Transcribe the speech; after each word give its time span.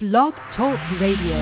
Blog 0.00 0.32
Talk 0.56 0.78
Radio. 1.00 1.38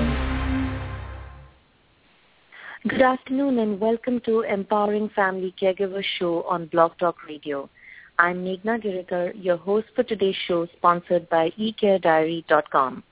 Good 2.87 3.03
afternoon 3.03 3.59
and 3.59 3.79
welcome 3.79 4.19
to 4.21 4.41
Empowering 4.41 5.09
Family 5.09 5.53
Caregiver 5.61 6.03
Show 6.17 6.41
on 6.41 6.65
Blog 6.65 6.93
Talk 6.97 7.17
Radio. 7.27 7.69
I'm 8.17 8.43
Meghna 8.43 8.83
Girikar, 8.83 9.33
your 9.35 9.57
host 9.57 9.85
for 9.95 10.01
today's 10.01 10.35
show 10.47 10.65
sponsored 10.75 11.29
by 11.29 11.51
eCareDiary.com. 11.51 13.03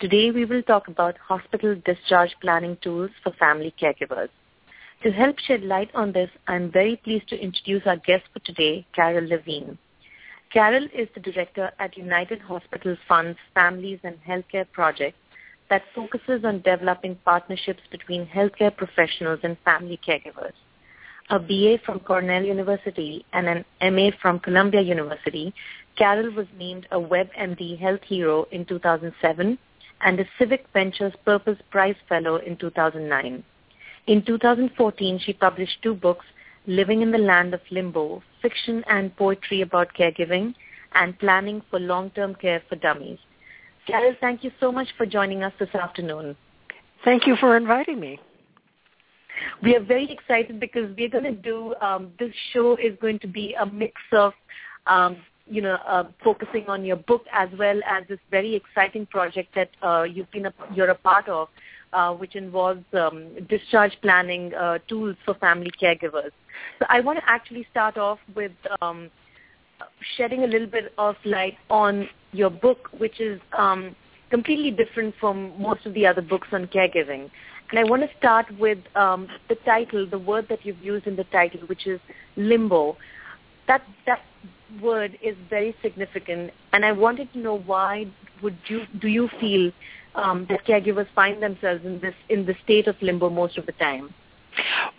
Today 0.00 0.30
we 0.30 0.44
will 0.44 0.62
talk 0.62 0.88
about 0.88 1.16
hospital 1.16 1.74
discharge 1.86 2.36
planning 2.42 2.76
tools 2.82 3.10
for 3.22 3.32
family 3.38 3.72
caregivers. 3.80 4.28
To 5.02 5.10
help 5.10 5.38
shed 5.38 5.62
light 5.62 5.88
on 5.94 6.12
this, 6.12 6.28
I'm 6.46 6.70
very 6.70 6.96
pleased 6.96 7.30
to 7.30 7.40
introduce 7.40 7.86
our 7.86 7.96
guest 7.96 8.24
for 8.34 8.40
today, 8.40 8.86
Carol 8.94 9.26
Levine. 9.26 9.78
Carol 10.54 10.84
is 10.94 11.08
the 11.14 11.20
director 11.20 11.72
at 11.80 11.98
United 11.98 12.40
Hospital 12.40 12.96
Fund's 13.08 13.40
Families 13.54 13.98
and 14.04 14.16
Healthcare 14.22 14.70
Project 14.70 15.16
that 15.68 15.82
focuses 15.92 16.44
on 16.44 16.60
developing 16.60 17.16
partnerships 17.24 17.80
between 17.90 18.24
healthcare 18.24 18.74
professionals 18.74 19.40
and 19.42 19.56
family 19.64 19.98
caregivers. 20.06 20.52
A 21.30 21.40
BA 21.40 21.78
from 21.84 21.98
Cornell 21.98 22.44
University 22.44 23.26
and 23.32 23.48
an 23.48 23.64
MA 23.92 24.10
from 24.22 24.38
Columbia 24.38 24.80
University, 24.80 25.52
Carol 25.96 26.30
was 26.30 26.46
named 26.56 26.86
a 26.92 27.00
WebMD 27.00 27.76
Health 27.80 28.02
Hero 28.04 28.46
in 28.52 28.64
2007 28.64 29.58
and 30.02 30.20
a 30.20 30.24
Civic 30.38 30.66
Ventures 30.72 31.14
Purpose 31.24 31.58
Prize 31.72 31.96
Fellow 32.08 32.36
in 32.36 32.56
2009. 32.58 33.42
In 34.06 34.24
2014, 34.24 35.18
she 35.18 35.32
published 35.32 35.82
two 35.82 35.94
books, 35.94 36.26
Living 36.68 37.02
in 37.02 37.10
the 37.10 37.18
Land 37.18 37.54
of 37.54 37.60
Limbo, 37.72 38.22
Fiction 38.44 38.84
and 38.88 39.16
Poetry 39.16 39.62
about 39.62 39.88
Caregiving, 39.98 40.54
and 40.94 41.18
Planning 41.18 41.62
for 41.70 41.80
Long-Term 41.80 42.34
Care 42.34 42.62
for 42.68 42.76
Dummies. 42.76 43.18
Carol, 43.86 44.14
thank 44.20 44.44
you 44.44 44.50
so 44.60 44.70
much 44.70 44.88
for 44.98 45.06
joining 45.06 45.42
us 45.42 45.52
this 45.58 45.74
afternoon. 45.74 46.36
Thank 47.06 47.26
you 47.26 47.36
for 47.36 47.56
inviting 47.56 47.98
me. 47.98 48.20
We 49.62 49.74
are 49.76 49.82
very 49.82 50.10
excited 50.12 50.60
because 50.60 50.94
we're 50.96 51.08
going 51.08 51.24
to 51.24 51.32
do, 51.32 51.74
um, 51.80 52.12
this 52.18 52.32
show 52.52 52.76
is 52.76 52.92
going 53.00 53.18
to 53.20 53.26
be 53.26 53.54
a 53.58 53.66
mix 53.66 53.94
of, 54.12 54.32
um, 54.86 55.16
you 55.46 55.62
know, 55.62 55.78
uh, 55.86 56.04
focusing 56.22 56.66
on 56.68 56.84
your 56.84 56.96
book 56.96 57.24
as 57.32 57.48
well 57.58 57.80
as 57.88 58.04
this 58.08 58.20
very 58.30 58.54
exciting 58.54 59.06
project 59.06 59.54
that 59.54 59.70
uh, 59.82 60.02
you've 60.02 60.30
been 60.30 60.46
a, 60.46 60.54
you're 60.74 60.90
a 60.90 60.94
part 60.94 61.28
of, 61.28 61.48
uh, 61.94 62.12
which 62.12 62.34
involves 62.34 62.84
um, 62.92 63.28
discharge 63.48 63.92
planning 64.02 64.52
uh, 64.54 64.78
tools 64.88 65.16
for 65.24 65.34
family 65.34 65.70
caregivers. 65.80 66.30
So 66.78 66.86
I 66.88 67.00
want 67.00 67.18
to 67.18 67.24
actually 67.28 67.66
start 67.70 67.96
off 67.96 68.18
with 68.34 68.52
um, 68.80 69.10
shedding 70.16 70.44
a 70.44 70.46
little 70.46 70.66
bit 70.66 70.92
of 70.98 71.16
light 71.24 71.56
on 71.70 72.08
your 72.32 72.50
book, 72.50 72.90
which 72.98 73.20
is 73.20 73.40
um, 73.56 73.94
completely 74.30 74.70
different 74.70 75.14
from 75.20 75.60
most 75.60 75.86
of 75.86 75.94
the 75.94 76.06
other 76.06 76.22
books 76.22 76.48
on 76.52 76.66
caregiving. 76.66 77.30
And 77.70 77.78
I 77.78 77.84
want 77.84 78.02
to 78.02 78.08
start 78.18 78.46
with 78.58 78.78
um, 78.94 79.28
the 79.48 79.56
title, 79.64 80.06
the 80.08 80.18
word 80.18 80.46
that 80.48 80.64
you've 80.64 80.82
used 80.82 81.06
in 81.06 81.16
the 81.16 81.24
title, 81.24 81.60
which 81.66 81.86
is 81.86 82.00
limbo. 82.36 82.96
That 83.66 83.82
that 84.06 84.20
word 84.82 85.18
is 85.22 85.34
very 85.48 85.74
significant, 85.82 86.52
and 86.72 86.84
I 86.84 86.92
wanted 86.92 87.32
to 87.32 87.38
know 87.38 87.58
why 87.58 88.06
would 88.42 88.58
you 88.66 88.82
do 89.00 89.08
you 89.08 89.28
feel 89.40 89.72
um, 90.14 90.46
that 90.48 90.66
caregivers 90.66 91.06
find 91.14 91.42
themselves 91.42 91.84
in 91.84 92.00
this 92.00 92.14
in 92.28 92.46
the 92.46 92.54
state 92.64 92.86
of 92.86 92.96
limbo 93.02 93.30
most 93.30 93.58
of 93.58 93.66
the 93.66 93.72
time? 93.72 94.12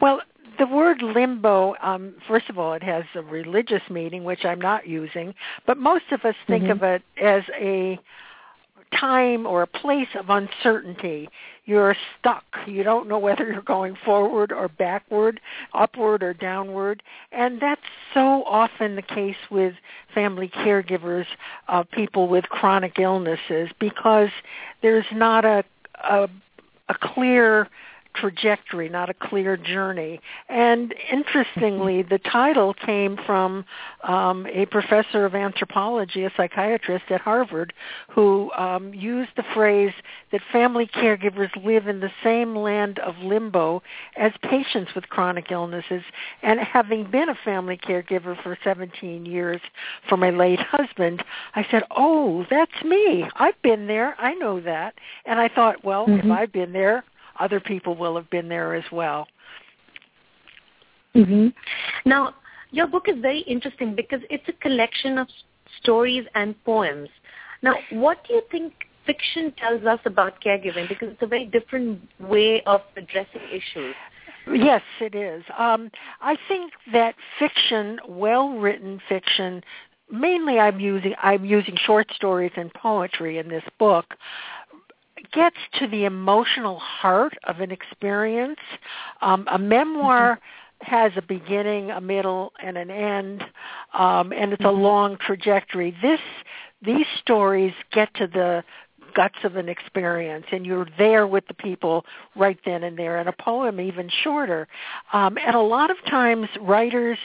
Well, 0.01 0.21
the 0.57 0.67
word 0.67 1.01
limbo, 1.01 1.75
um, 1.81 2.15
first 2.27 2.49
of 2.49 2.57
all, 2.57 2.73
it 2.73 2.83
has 2.83 3.03
a 3.15 3.21
religious 3.21 3.81
meaning, 3.89 4.23
which 4.23 4.45
I'm 4.45 4.61
not 4.61 4.87
using, 4.87 5.33
but 5.65 5.77
most 5.77 6.05
of 6.11 6.23
us 6.23 6.35
think 6.47 6.63
mm-hmm. 6.63 6.71
of 6.71 6.83
it 6.83 7.01
as 7.21 7.43
a 7.59 7.99
time 8.99 9.45
or 9.45 9.61
a 9.61 9.67
place 9.67 10.07
of 10.17 10.29
uncertainty. 10.29 11.29
You're 11.65 11.95
stuck. 12.19 12.43
You 12.67 12.83
don't 12.83 13.07
know 13.07 13.17
whether 13.17 13.51
you're 13.51 13.61
going 13.61 13.95
forward 14.05 14.51
or 14.51 14.67
backward, 14.67 15.39
upward 15.73 16.21
or 16.21 16.33
downward. 16.33 17.01
And 17.31 17.59
that's 17.59 17.81
so 18.13 18.43
often 18.45 18.95
the 18.95 19.01
case 19.01 19.35
with 19.49 19.73
family 20.13 20.47
caregivers, 20.47 21.25
uh, 21.67 21.83
people 21.83 22.27
with 22.27 22.45
chronic 22.45 22.99
illnesses, 22.99 23.69
because 23.79 24.29
there's 24.81 25.05
not 25.11 25.43
a, 25.43 25.63
a, 26.03 26.29
a 26.89 26.95
clear 27.01 27.67
trajectory, 28.15 28.89
not 28.89 29.09
a 29.09 29.13
clear 29.13 29.57
journey. 29.57 30.19
And 30.49 30.93
interestingly, 31.11 32.03
the 32.03 32.19
title 32.19 32.73
came 32.73 33.17
from 33.25 33.65
um, 34.03 34.47
a 34.47 34.65
professor 34.67 35.25
of 35.25 35.35
anthropology, 35.35 36.23
a 36.23 36.31
psychiatrist 36.35 37.05
at 37.09 37.21
Harvard, 37.21 37.73
who 38.09 38.51
um, 38.57 38.93
used 38.93 39.31
the 39.35 39.43
phrase 39.53 39.93
that 40.31 40.41
family 40.51 40.87
caregivers 40.87 41.49
live 41.63 41.87
in 41.87 41.99
the 41.99 42.11
same 42.23 42.55
land 42.55 42.99
of 42.99 43.17
limbo 43.19 43.81
as 44.15 44.31
patients 44.41 44.91
with 44.95 45.09
chronic 45.09 45.51
illnesses. 45.51 46.03
And 46.41 46.59
having 46.59 47.09
been 47.09 47.29
a 47.29 47.37
family 47.43 47.77
caregiver 47.77 48.41
for 48.41 48.57
17 48.63 49.25
years 49.25 49.61
for 50.07 50.17
my 50.17 50.29
late 50.29 50.59
husband, 50.59 51.23
I 51.55 51.65
said, 51.69 51.83
oh, 51.91 52.45
that's 52.49 52.83
me. 52.83 53.25
I've 53.35 53.61
been 53.61 53.87
there. 53.87 54.15
I 54.19 54.33
know 54.35 54.59
that. 54.61 54.95
And 55.25 55.39
I 55.39 55.49
thought, 55.49 55.83
well, 55.83 56.05
mm-hmm. 56.05 56.31
if 56.31 56.37
I've 56.37 56.51
been 56.51 56.73
there, 56.73 57.03
other 57.39 57.59
people 57.59 57.95
will 57.95 58.15
have 58.15 58.29
been 58.29 58.49
there 58.49 58.75
as 58.75 58.83
well. 58.91 59.27
Mm-hmm. 61.15 61.47
Now, 62.05 62.35
your 62.71 62.87
book 62.87 63.05
is 63.07 63.15
very 63.21 63.39
interesting 63.41 63.95
because 63.95 64.19
it's 64.29 64.47
a 64.49 64.53
collection 64.53 65.17
of 65.17 65.27
stories 65.81 66.25
and 66.35 66.61
poems. 66.65 67.09
Now, 67.61 67.75
what 67.91 68.17
do 68.27 68.33
you 68.33 68.41
think 68.51 68.73
fiction 69.05 69.53
tells 69.57 69.83
us 69.85 69.99
about 70.05 70.41
caregiving? 70.41 70.89
Because 70.89 71.09
it's 71.09 71.21
a 71.21 71.27
very 71.27 71.45
different 71.45 72.01
way 72.19 72.61
of 72.63 72.81
addressing 72.97 73.41
issues. 73.51 73.95
Yes, 74.53 74.81
it 75.01 75.15
is. 75.15 75.43
Um, 75.57 75.89
I 76.21 76.37
think 76.47 76.73
that 76.93 77.15
fiction, 77.39 77.99
well-written 78.07 79.01
fiction, 79.09 79.63
mainly 80.11 80.59
I'm 80.59 80.79
using 80.79 81.15
I'm 81.21 81.45
using 81.45 81.75
short 81.85 82.07
stories 82.15 82.51
and 82.55 82.71
poetry 82.73 83.39
in 83.39 83.47
this 83.47 83.63
book, 83.79 84.05
gets 85.31 85.57
to 85.79 85.87
the 85.87 86.05
emotional 86.05 86.79
heart 86.79 87.33
of 87.45 87.59
an 87.59 87.71
experience. 87.71 88.59
Um, 89.21 89.47
a 89.51 89.57
memoir 89.57 90.35
mm-hmm. 90.35 90.95
has 90.95 91.11
a 91.15 91.21
beginning, 91.21 91.91
a 91.91 92.01
middle, 92.01 92.53
and 92.61 92.77
an 92.77 92.89
end, 92.89 93.43
um, 93.93 94.31
and 94.33 94.53
it's 94.53 94.61
mm-hmm. 94.61 94.77
a 94.77 94.81
long 94.81 95.17
trajectory. 95.17 95.95
This 96.01 96.19
these 96.81 97.05
stories 97.21 97.73
get 97.91 98.13
to 98.15 98.27
the 98.27 98.63
guts 99.15 99.37
of 99.43 99.55
an 99.55 99.69
experience 99.69 100.45
and 100.51 100.65
you're 100.65 100.87
there 100.97 101.25
with 101.25 101.47
the 101.47 101.53
people 101.53 102.05
right 102.35 102.59
then 102.65 102.83
and 102.83 102.99
there 102.99 103.17
and 103.17 103.29
a 103.29 103.31
poem 103.31 103.79
even 103.79 104.09
shorter 104.23 104.67
um, 105.13 105.37
and 105.37 105.55
a 105.55 105.61
lot 105.61 105.89
of 105.89 105.97
times 106.05 106.47
writers 106.59 107.17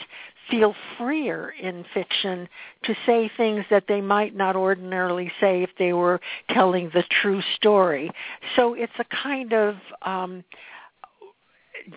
feel 0.49 0.75
freer 0.97 1.53
in 1.61 1.85
fiction 1.93 2.47
to 2.83 2.95
say 3.05 3.29
things 3.37 3.63
that 3.69 3.85
they 3.87 4.01
might 4.01 4.35
not 4.35 4.55
ordinarily 4.55 5.31
say 5.39 5.63
if 5.63 5.69
they 5.77 5.93
were 5.93 6.19
telling 6.49 6.89
the 6.93 7.03
true 7.21 7.41
story. 7.55 8.11
So 8.55 8.73
it's 8.73 8.91
a 8.99 9.05
kind 9.23 9.53
of 9.53 9.75
um, 10.01 10.43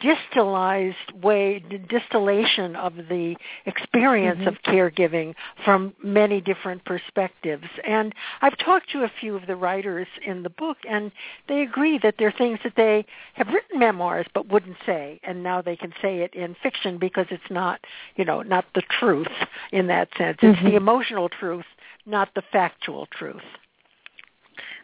distillized 0.00 0.96
way, 1.22 1.62
distillation 1.88 2.76
of 2.76 2.94
the 2.96 3.36
experience 3.66 4.38
mm-hmm. 4.40 4.48
of 4.48 4.54
caregiving 4.62 5.34
from 5.64 5.94
many 6.02 6.40
different 6.40 6.84
perspectives. 6.84 7.64
And 7.86 8.14
I've 8.42 8.56
talked 8.58 8.90
to 8.92 9.04
a 9.04 9.12
few 9.20 9.36
of 9.36 9.46
the 9.46 9.56
writers 9.56 10.06
in 10.26 10.42
the 10.42 10.50
book, 10.50 10.78
and 10.88 11.10
they 11.48 11.62
agree 11.62 11.98
that 12.02 12.16
there 12.18 12.28
are 12.28 12.38
things 12.38 12.58
that 12.64 12.74
they 12.76 13.04
have 13.34 13.48
written 13.48 13.78
memoirs 13.78 14.26
but 14.34 14.48
wouldn't 14.48 14.76
say, 14.86 15.20
and 15.22 15.42
now 15.42 15.62
they 15.62 15.76
can 15.76 15.92
say 16.02 16.18
it 16.18 16.34
in 16.34 16.56
fiction 16.62 16.98
because 16.98 17.26
it's 17.30 17.42
not, 17.50 17.80
you 18.16 18.24
know, 18.24 18.42
not 18.42 18.64
the 18.74 18.82
truth 18.98 19.28
in 19.72 19.86
that 19.88 20.08
sense. 20.16 20.38
It's 20.42 20.58
mm-hmm. 20.58 20.68
the 20.68 20.76
emotional 20.76 21.28
truth, 21.28 21.66
not 22.06 22.28
the 22.34 22.42
factual 22.52 23.06
truth. 23.06 23.42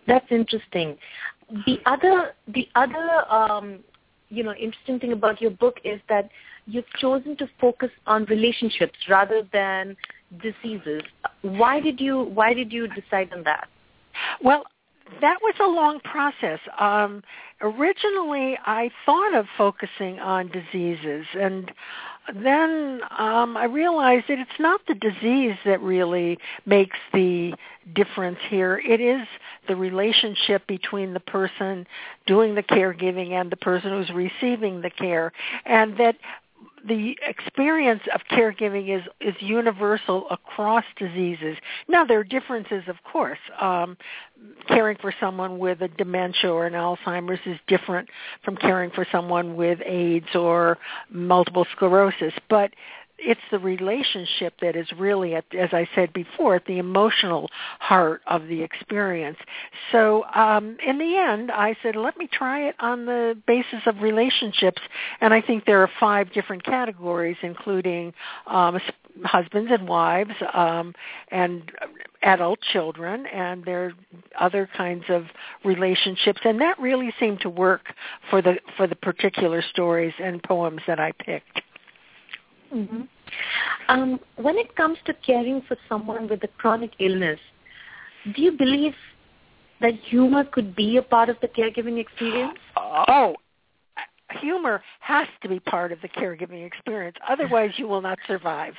That's 0.06 0.26
interesting. 0.30 0.96
The 1.66 1.78
other, 1.86 2.34
the 2.48 2.68
other 2.74 3.24
um, 3.30 3.80
you 4.30 4.42
know 4.42 4.54
interesting 4.54 4.98
thing 4.98 5.12
about 5.12 5.40
your 5.40 5.50
book 5.50 5.76
is 5.84 6.00
that 6.08 6.30
you've 6.66 6.88
chosen 6.98 7.36
to 7.36 7.48
focus 7.60 7.90
on 8.06 8.24
relationships 8.26 8.98
rather 9.08 9.42
than 9.52 9.96
diseases. 10.42 11.02
Why 11.42 11.80
did 11.80 12.00
you 12.00 12.22
Why 12.22 12.54
did 12.54 12.72
you 12.72 12.88
decide 12.88 13.32
on 13.32 13.42
that? 13.44 13.68
Well, 14.42 14.64
that 15.20 15.38
was 15.42 15.54
a 15.60 15.66
long 15.66 16.00
process. 16.00 16.60
Um, 16.78 17.22
originally, 17.60 18.56
I 18.64 18.90
thought 19.04 19.34
of 19.34 19.46
focusing 19.58 20.18
on 20.20 20.50
diseases, 20.50 21.26
and 21.34 21.70
then 22.34 23.00
um, 23.18 23.56
I 23.56 23.64
realized 23.64 24.26
that 24.28 24.38
it's 24.38 24.58
not 24.58 24.80
the 24.86 24.94
disease 24.94 25.56
that 25.64 25.80
really 25.80 26.38
makes 26.66 26.98
the 27.12 27.54
difference 27.94 28.38
here. 28.48 28.78
It 28.78 29.00
is 29.00 29.26
the 29.68 29.76
relationship 29.76 30.66
between 30.66 31.14
the 31.14 31.20
person 31.20 31.86
doing 32.26 32.54
the 32.54 32.62
caregiving 32.62 33.30
and 33.32 33.50
the 33.50 33.56
person 33.56 33.90
who's 33.90 34.10
receiving 34.10 34.80
the 34.80 34.90
care, 34.90 35.32
and 35.64 35.96
that 35.98 36.16
the 36.86 37.16
experience 37.26 38.02
of 38.14 38.20
caregiving 38.30 38.96
is 38.96 39.02
is 39.20 39.34
universal 39.40 40.26
across 40.30 40.84
diseases. 40.96 41.56
Now 41.88 42.04
there 42.04 42.18
are 42.18 42.24
differences, 42.24 42.84
of 42.88 42.96
course. 43.04 43.38
Um, 43.60 43.96
caring 44.68 44.96
for 44.98 45.12
someone 45.20 45.58
with 45.58 45.82
a 45.82 45.88
dementia 45.88 46.50
or 46.50 46.66
an 46.66 46.72
Alzheimer's 46.72 47.40
is 47.44 47.58
different 47.66 48.08
from 48.44 48.56
caring 48.56 48.90
for 48.90 49.06
someone 49.12 49.56
with 49.56 49.80
AIDS 49.84 50.34
or 50.34 50.78
multiple 51.10 51.66
sclerosis, 51.72 52.32
but 52.48 52.72
it's 53.20 53.40
the 53.50 53.58
relationship 53.58 54.54
that 54.60 54.76
is 54.76 54.86
really, 54.98 55.34
at, 55.34 55.44
as 55.54 55.70
I 55.72 55.88
said 55.94 56.12
before, 56.12 56.56
at 56.56 56.64
the 56.66 56.78
emotional 56.78 57.50
heart 57.78 58.22
of 58.26 58.46
the 58.48 58.62
experience. 58.62 59.38
So 59.92 60.24
um, 60.34 60.76
in 60.84 60.98
the 60.98 61.16
end, 61.16 61.50
I 61.50 61.76
said, 61.82 61.96
let 61.96 62.16
me 62.16 62.28
try 62.32 62.68
it 62.68 62.74
on 62.80 63.06
the 63.06 63.36
basis 63.46 63.80
of 63.86 64.00
relationships, 64.00 64.80
and 65.20 65.34
I 65.34 65.40
think 65.40 65.66
there 65.66 65.82
are 65.82 65.90
five 65.98 66.32
different 66.32 66.64
categories, 66.64 67.36
including 67.42 68.12
um, 68.46 68.78
husbands 69.24 69.70
and 69.72 69.88
wives 69.88 70.34
um, 70.54 70.94
and 71.30 71.70
adult 72.22 72.60
children, 72.72 73.26
and 73.26 73.64
there 73.64 73.86
are 73.86 73.92
other 74.38 74.68
kinds 74.76 75.04
of 75.08 75.24
relationships, 75.64 76.40
and 76.44 76.60
that 76.60 76.78
really 76.78 77.12
seemed 77.18 77.40
to 77.40 77.48
work 77.48 77.94
for 78.28 78.42
the 78.42 78.56
for 78.76 78.86
the 78.86 78.96
particular 78.96 79.62
stories 79.62 80.12
and 80.22 80.42
poems 80.42 80.82
that 80.86 81.00
I 81.00 81.12
picked. 81.12 81.59
Mm-hmm. 82.74 83.02
Um, 83.88 84.20
when 84.36 84.56
it 84.56 84.74
comes 84.76 84.98
to 85.06 85.14
caring 85.14 85.62
for 85.66 85.76
someone 85.88 86.28
with 86.28 86.42
a 86.44 86.48
chronic 86.58 86.92
illness, 86.98 87.40
do 88.34 88.42
you 88.42 88.52
believe 88.52 88.94
that 89.80 89.94
humor 89.94 90.44
could 90.44 90.76
be 90.76 90.96
a 90.96 91.02
part 91.02 91.28
of 91.28 91.36
the 91.40 91.48
caregiving 91.48 91.98
experience? 91.98 92.58
Oh, 92.82 93.34
humor 94.38 94.82
has 95.00 95.26
to 95.42 95.48
be 95.48 95.58
part 95.60 95.92
of 95.92 96.00
the 96.02 96.08
caregiving 96.08 96.66
experience. 96.66 97.16
Otherwise, 97.28 97.72
you 97.76 97.88
will 97.88 98.00
not 98.00 98.18
survive. 98.26 98.74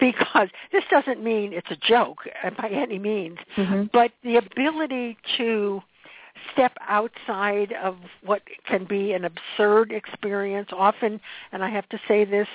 Because 0.00 0.48
this 0.72 0.84
doesn't 0.90 1.22
mean 1.22 1.52
it's 1.52 1.70
a 1.70 1.76
joke 1.76 2.18
by 2.58 2.68
any 2.68 2.98
means, 2.98 3.38
mm-hmm. 3.56 3.84
but 3.92 4.12
the 4.22 4.36
ability 4.36 5.16
to 5.36 5.82
step 6.52 6.76
outside 6.88 7.72
of 7.82 7.96
what 8.24 8.42
can 8.66 8.84
be 8.84 9.12
an 9.12 9.24
absurd 9.24 9.92
experience 9.92 10.68
often 10.72 11.20
and 11.52 11.62
I 11.62 11.70
have 11.70 11.88
to 11.90 11.98
say 12.08 12.24
this 12.24 12.48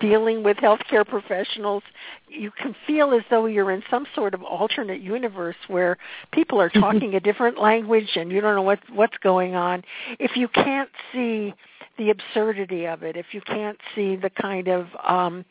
dealing 0.00 0.42
with 0.42 0.56
healthcare 0.58 1.06
professionals, 1.06 1.82
you 2.28 2.50
can 2.50 2.74
feel 2.86 3.12
as 3.12 3.22
though 3.30 3.46
you're 3.46 3.70
in 3.70 3.82
some 3.90 4.06
sort 4.14 4.34
of 4.34 4.42
alternate 4.42 5.00
universe 5.00 5.56
where 5.68 5.96
people 6.32 6.60
are 6.60 6.68
talking 6.80 7.14
a 7.14 7.20
different 7.20 7.60
language 7.60 8.10
and 8.16 8.30
you 8.30 8.40
don't 8.40 8.54
know 8.54 8.62
what 8.62 8.80
what's 8.92 9.16
going 9.18 9.54
on. 9.54 9.82
If 10.18 10.36
you 10.36 10.48
can't 10.48 10.90
see 11.12 11.54
the 11.98 12.10
absurdity 12.10 12.86
of 12.86 13.02
it, 13.02 13.16
if 13.16 13.26
you 13.32 13.40
can't 13.40 13.78
see 13.94 14.16
the 14.16 14.30
kind 14.30 14.68
of 14.68 14.86
um, 15.06 15.44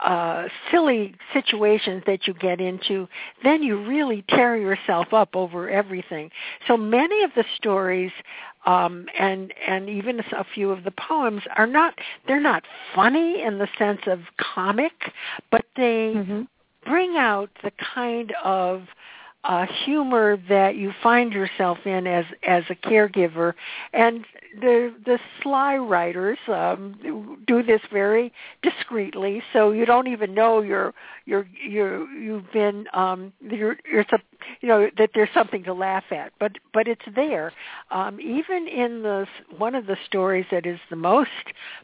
uh, 0.00 0.44
silly 0.70 1.14
situations 1.32 2.02
that 2.06 2.26
you 2.26 2.34
get 2.34 2.60
into, 2.60 3.08
then 3.42 3.62
you 3.62 3.82
really 3.86 4.24
tear 4.28 4.56
yourself 4.56 5.12
up 5.12 5.34
over 5.34 5.68
everything. 5.68 6.30
So 6.66 6.76
many 6.76 7.22
of 7.22 7.30
the 7.34 7.44
stories 7.56 8.12
um, 8.66 9.06
and 9.18 9.52
and 9.66 9.88
even 9.88 10.20
a 10.20 10.44
few 10.54 10.70
of 10.70 10.84
the 10.84 10.90
poems 10.90 11.42
are 11.56 11.66
not 11.66 11.94
they're 12.26 12.40
not 12.40 12.64
funny 12.94 13.42
in 13.42 13.58
the 13.58 13.68
sense 13.78 14.00
of 14.06 14.20
comic, 14.54 15.12
but 15.50 15.64
they 15.76 16.12
mm-hmm. 16.14 16.42
bring 16.84 17.16
out 17.16 17.50
the 17.62 17.72
kind 17.94 18.32
of 18.44 18.82
humor 19.84 20.36
that 20.48 20.76
you 20.76 20.92
find 21.02 21.32
yourself 21.32 21.78
in 21.86 22.06
as 22.06 22.26
as 22.46 22.64
a 22.68 22.74
caregiver, 22.74 23.54
and 23.94 24.24
the 24.60 24.94
the 25.04 25.18
sly 25.42 25.76
writers 25.76 26.38
um, 26.48 27.38
do 27.46 27.62
this 27.62 27.80
very 27.90 28.32
discreetly, 28.62 29.42
so 29.52 29.72
you 29.72 29.86
don't 29.86 30.06
even 30.06 30.34
know 30.34 30.60
you're 30.60 30.92
you're 31.24 31.46
you're 31.66 32.08
you've 32.10 32.50
been 32.52 32.86
um, 32.92 33.32
you're 33.40 33.78
you're 33.90 34.04
you 34.60 34.68
know 34.68 34.88
that 34.98 35.10
there's 35.14 35.28
something 35.34 35.64
to 35.64 35.72
laugh 35.72 36.04
at, 36.10 36.32
but 36.38 36.52
but 36.72 36.88
it's 36.88 37.02
there. 37.14 37.52
Um, 37.90 38.20
even 38.20 38.66
in 38.68 39.02
the 39.02 39.26
one 39.56 39.74
of 39.74 39.86
the 39.86 39.96
stories 40.06 40.46
that 40.50 40.66
is 40.66 40.78
the 40.90 40.96
most 40.96 41.30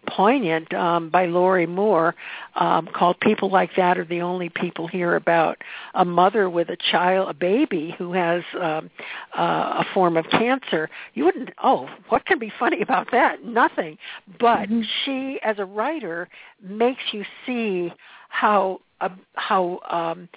poignant 0.09 0.73
um, 0.75 1.11
by 1.11 1.27
Lorrie 1.27 1.67
Moore, 1.67 2.15
um, 2.56 2.89
called 2.95 3.19
"People 3.21 3.51
Like 3.51 3.71
That 3.77 3.99
Are 3.99 4.05
the 4.05 4.21
Only 4.21 4.49
People 4.49 4.87
Here," 4.87 5.17
about 5.17 5.59
a 5.95 6.05
mother 6.05 6.49
with 6.51 6.69
a 6.69 6.77
child, 6.91 7.29
a 7.29 7.35
baby 7.35 7.95
who 7.99 8.12
has 8.12 8.43
um, 8.61 8.91
uh, 9.39 9.83
a 9.83 9.85
form 9.93 10.17
of 10.17 10.27
cancer. 10.31 10.89
You 11.15 11.25
wouldn't. 11.25 11.51
Oh, 11.62 11.89
what 12.09 12.27
can 12.27 12.39
be 12.39 12.53
funny 12.59 12.83
about 12.83 13.11
that? 13.12 13.45
Nothing. 13.45 13.99
But 14.39 14.69
mm-hmm. 14.69 14.83
she, 15.05 15.41
as 15.43 15.59
a 15.59 15.65
writer, 15.65 16.29
makes 16.62 17.03
you 17.12 17.25
see 17.47 17.93
how 18.29 18.81
uh, 19.01 19.09
how 19.35 19.81
um, 19.91 20.29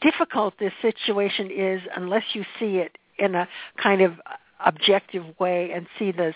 difficult 0.00 0.54
this 0.58 0.72
situation 0.80 1.50
is 1.50 1.82
unless 1.94 2.24
you 2.34 2.44
see 2.58 2.76
it 2.78 2.98
in 3.18 3.34
a 3.34 3.48
kind 3.82 4.00
of 4.00 4.14
objective 4.64 5.24
way 5.38 5.72
and 5.72 5.86
see 5.98 6.12
this 6.12 6.34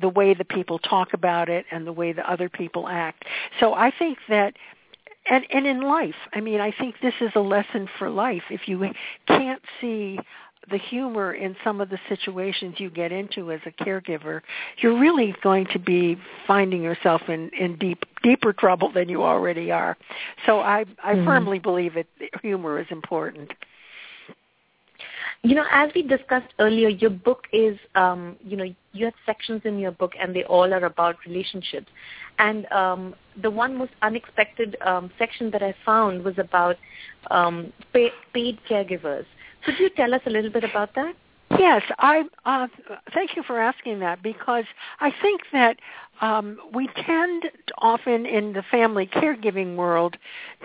the 0.00 0.08
way 0.08 0.34
the 0.34 0.44
people 0.44 0.78
talk 0.78 1.12
about 1.12 1.48
it 1.48 1.64
and 1.70 1.86
the 1.86 1.92
way 1.92 2.12
the 2.12 2.28
other 2.30 2.48
people 2.48 2.88
act. 2.88 3.24
So 3.60 3.74
I 3.74 3.92
think 3.96 4.18
that 4.28 4.54
and 5.30 5.46
and 5.50 5.66
in 5.66 5.80
life, 5.80 6.16
I 6.34 6.40
mean, 6.40 6.60
I 6.60 6.70
think 6.70 6.96
this 7.00 7.14
is 7.20 7.30
a 7.34 7.40
lesson 7.40 7.88
for 7.98 8.10
life. 8.10 8.42
If 8.50 8.68
you 8.68 8.92
can't 9.26 9.62
see 9.80 10.18
the 10.70 10.78
humor 10.78 11.32
in 11.32 11.56
some 11.64 11.80
of 11.80 11.90
the 11.90 11.98
situations 12.08 12.76
you 12.78 12.90
get 12.90 13.12
into 13.12 13.52
as 13.52 13.60
a 13.66 13.70
caregiver, 13.70 14.40
you're 14.78 14.98
really 14.98 15.34
going 15.42 15.66
to 15.72 15.78
be 15.78 16.16
finding 16.46 16.82
yourself 16.82 17.22
in, 17.28 17.50
in 17.58 17.76
deep 17.76 18.04
deeper 18.22 18.52
trouble 18.52 18.90
than 18.92 19.08
you 19.08 19.22
already 19.22 19.70
are. 19.70 19.96
So 20.46 20.60
I 20.60 20.84
I 21.02 21.14
mm-hmm. 21.14 21.26
firmly 21.26 21.58
believe 21.58 21.96
it 21.96 22.08
humor 22.42 22.78
is 22.78 22.86
important. 22.90 23.50
You 25.42 25.54
know, 25.54 25.64
as 25.70 25.90
we 25.94 26.00
discussed 26.00 26.54
earlier, 26.58 26.88
your 26.88 27.10
book 27.10 27.44
is, 27.52 27.78
um, 27.96 28.36
you 28.42 28.56
know, 28.56 28.64
you 28.94 29.04
have 29.04 29.12
sections 29.26 29.60
in 29.66 29.78
your 29.78 29.90
book, 29.90 30.12
and 30.18 30.34
they 30.34 30.44
all 30.44 30.72
are 30.72 30.86
about 30.86 31.16
relationships. 31.26 31.86
And 32.38 32.64
um, 32.72 33.14
the 33.42 33.50
one 33.50 33.76
most 33.76 33.92
unexpected 34.00 34.74
um, 34.80 35.10
section 35.18 35.50
that 35.50 35.62
I 35.62 35.74
found 35.84 36.24
was 36.24 36.38
about 36.38 36.76
um, 37.30 37.74
pay, 37.92 38.10
paid 38.32 38.58
caregivers. 38.70 39.26
Could 39.64 39.78
you 39.78 39.88
tell 39.90 40.14
us 40.14 40.20
a 40.26 40.30
little 40.30 40.50
bit 40.50 40.64
about 40.64 40.94
that? 40.94 41.14
Yes, 41.58 41.82
I 41.98 42.24
uh, 42.44 42.66
thank 43.12 43.36
you 43.36 43.42
for 43.42 43.60
asking 43.60 44.00
that 44.00 44.22
because 44.22 44.64
I 45.00 45.12
think 45.22 45.42
that 45.52 45.78
um, 46.20 46.58
we 46.72 46.88
tend 47.06 47.44
often 47.78 48.26
in 48.26 48.54
the 48.54 48.62
family 48.62 49.06
caregiving 49.06 49.76
world 49.76 50.16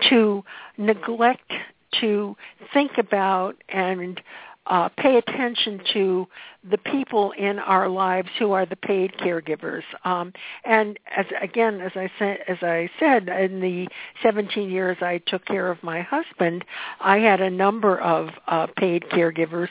to 0.08 0.42
neglect 0.78 1.52
to 2.00 2.36
think 2.72 2.98
about 2.98 3.56
and 3.68 4.20
uh, 4.66 4.88
pay 4.98 5.16
attention 5.16 5.80
to 5.92 6.26
the 6.70 6.78
people 6.78 7.32
in 7.32 7.58
our 7.58 7.88
lives 7.88 8.28
who 8.38 8.52
are 8.52 8.66
the 8.66 8.76
paid 8.76 9.12
caregivers. 9.14 9.82
Um, 10.04 10.32
and 10.64 10.98
as 11.16 11.26
again, 11.40 11.80
as 11.80 11.92
I 11.94 12.10
said, 12.18 12.38
as 12.46 12.58
I 12.62 12.90
said, 12.98 13.28
in 13.28 13.60
the 13.60 13.88
17 14.22 14.70
years 14.70 14.98
I 15.00 15.18
took 15.26 15.44
care 15.46 15.70
of 15.70 15.82
my 15.82 16.02
husband, 16.02 16.64
I 17.00 17.18
had 17.18 17.40
a 17.40 17.50
number 17.50 17.98
of 18.00 18.28
uh, 18.46 18.66
paid 18.76 19.04
caregivers 19.04 19.68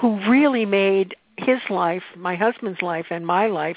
who 0.00 0.18
really 0.28 0.66
made 0.66 1.16
his 1.38 1.60
life, 1.68 2.02
my 2.16 2.34
husband's 2.34 2.80
life, 2.80 3.06
and 3.10 3.26
my 3.26 3.46
life 3.46 3.76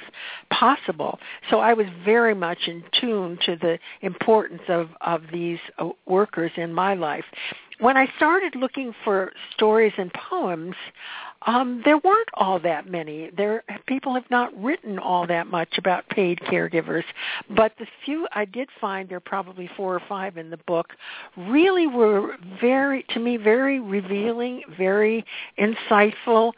possible. 0.49 1.19
So 1.49 1.59
I 1.59 1.73
was 1.73 1.87
very 2.05 2.33
much 2.33 2.59
in 2.67 2.83
tune 2.99 3.37
to 3.45 3.55
the 3.57 3.79
importance 4.01 4.61
of, 4.69 4.89
of 5.01 5.23
these 5.31 5.59
uh, 5.77 5.89
workers 6.05 6.51
in 6.55 6.73
my 6.73 6.93
life. 6.93 7.25
When 7.79 7.95
I 7.95 8.07
started 8.17 8.55
looking 8.55 8.93
for 9.05 9.31
stories 9.53 9.93
and 9.97 10.11
poems, 10.13 10.75
um, 11.47 11.81
there 11.85 11.97
weren't 11.97 12.29
all 12.33 12.59
that 12.59 12.89
many. 12.89 13.29
There 13.35 13.63
people 13.87 14.13
have 14.13 14.29
not 14.29 14.51
written 14.61 14.99
all 14.99 15.25
that 15.27 15.47
much 15.47 15.77
about 15.77 16.07
paid 16.09 16.39
caregivers, 16.39 17.03
but 17.49 17.73
the 17.79 17.87
few 18.03 18.27
I 18.33 18.45
did 18.45 18.69
find, 18.81 19.07
there 19.07 19.17
are 19.17 19.21
probably 19.21 19.69
four 19.77 19.95
or 19.95 20.01
five 20.07 20.37
in 20.37 20.49
the 20.49 20.57
book, 20.57 20.89
really 21.37 21.87
were 21.87 22.35
very, 22.59 23.03
to 23.09 23.19
me, 23.19 23.37
very 23.37 23.79
revealing, 23.79 24.63
very 24.77 25.25
insightful, 25.57 26.51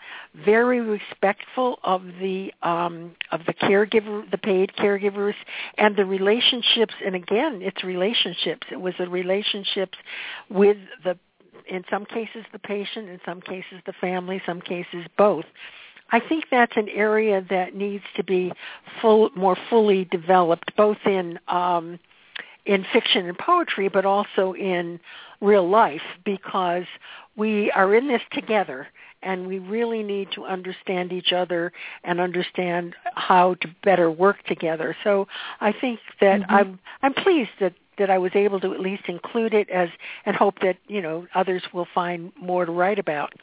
very 0.46 0.82
respectful 0.82 1.78
of 1.84 2.04
the 2.20 2.52
um, 2.64 3.16
of 3.32 3.42
the 3.46 3.54
caregiver, 3.54 4.30
the 4.32 4.38
paid 4.38 4.72
caregivers, 4.80 5.36
and 5.78 5.96
the 5.96 6.06
relationships. 6.06 6.94
And 7.06 7.16
again, 7.16 7.62
it's 7.62 7.84
relationships. 7.84 8.66
It 8.72 8.82
was 8.82 8.96
the 8.98 9.10
relationships 9.10 9.98
with 10.50 10.78
the 11.04 11.18
in 11.68 11.84
some 11.90 12.06
cases 12.06 12.46
the 12.52 12.60
patient, 12.60 13.10
in 13.10 13.20
some 13.26 13.42
cases 13.42 13.82
the 13.86 13.94
family, 13.94 14.42
some 14.46 14.62
cases 14.62 15.06
both. 15.18 15.46
I 16.12 16.20
think 16.20 16.46
that's 16.52 16.76
an 16.76 16.90
area 16.90 17.46
that 17.50 17.74
needs 17.74 18.04
to 18.18 18.24
be 18.24 18.52
full, 19.02 19.30
more 19.36 19.58
fully 19.70 20.06
developed, 20.06 20.76
both 20.76 20.98
in 21.06 21.40
um, 21.48 22.00
in 22.66 22.86
fiction 22.94 23.28
and 23.28 23.38
poetry, 23.38 23.90
but 23.90 24.06
also 24.06 24.54
in 24.54 25.00
real 25.40 25.68
life, 25.68 26.02
because 26.24 26.84
we 27.36 27.72
are 27.72 27.96
in 27.96 28.08
this 28.08 28.22
together, 28.32 28.88
and 29.24 29.48
we 29.48 29.58
really 29.58 30.04
need 30.04 30.28
to 30.34 30.46
understand 30.46 31.12
each 31.12 31.32
other 31.32 31.72
and 32.04 32.20
understand 32.20 32.96
how 33.16 33.56
to 33.56 33.68
better 33.84 34.12
work 34.12 34.44
together. 34.46 34.96
So 35.04 35.28
I 35.60 35.72
think 35.72 36.00
that 36.20 36.42
mm-hmm. 36.42 36.54
I'm 36.54 36.80
I'm 37.02 37.14
pleased 37.14 37.52
that 37.60 37.74
that 37.98 38.10
I 38.10 38.18
was 38.18 38.32
able 38.36 38.60
to 38.62 38.74
at 38.74 38.80
least 38.80 39.04
include 39.08 39.54
it 39.54 39.70
as 39.70 39.90
and 40.26 40.36
hope 40.36 40.60
that 40.62 40.78
you 40.88 41.02
know 41.02 41.28
others 41.36 41.64
will 41.74 41.88
find 41.94 42.32
more 42.40 42.66
to 42.66 42.72
write 42.72 43.00
about. 43.00 43.34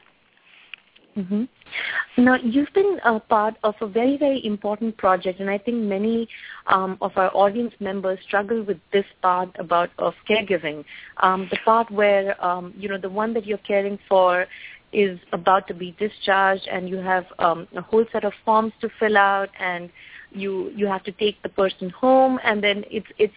Mm-hmm. 1.19 2.25
Now, 2.25 2.37
you've 2.37 2.73
been 2.75 2.99
a 3.05 3.19
part 3.19 3.57
of 3.65 3.75
a 3.81 3.89
very, 3.89 4.17
very 4.17 4.45
important 4.47 4.97
project, 4.97 5.41
and 5.41 5.51
I 5.51 5.59
think 5.59 5.79
many 5.79 6.29
um, 6.69 6.97
of 7.01 7.13
our 7.17 7.35
audience 7.35 7.75
members 7.81 8.21
struggle 8.25 8.63
with 8.63 8.79
this 8.93 9.05
part 9.21 9.51
about 9.59 9.91
of 9.99 10.15
caregiving. 10.29 10.85
Um, 11.17 11.49
the 11.51 11.59
part 11.65 11.91
where, 11.91 12.43
um, 12.45 12.73
you 12.79 12.89
know, 12.89 12.99
the 12.99 13.09
one 13.09 13.35
that 13.35 13.47
you're 13.47 13.59
caring 13.59 13.99
for 14.09 14.47
is 14.93 15.19
about 15.33 15.67
to 15.69 15.75
be 15.75 15.97
discharged, 15.99 16.69
and 16.71 16.89
you 16.89 16.99
have 16.99 17.27
um, 17.41 17.67
a 17.77 17.83
whole 17.83 18.05
set 18.13 18.25
of 18.25 18.33
forms 18.45 18.73
to 18.81 18.89
fill 19.01 19.17
out, 19.17 19.49
and 19.59 19.91
you 20.31 20.71
you 20.77 20.87
have 20.87 21.03
to 21.05 21.13
take 21.13 21.43
the 21.43 21.49
person 21.49 21.91
home, 21.91 22.39
and 22.45 22.63
then 22.63 22.85
it's 22.91 23.07
it's 23.19 23.35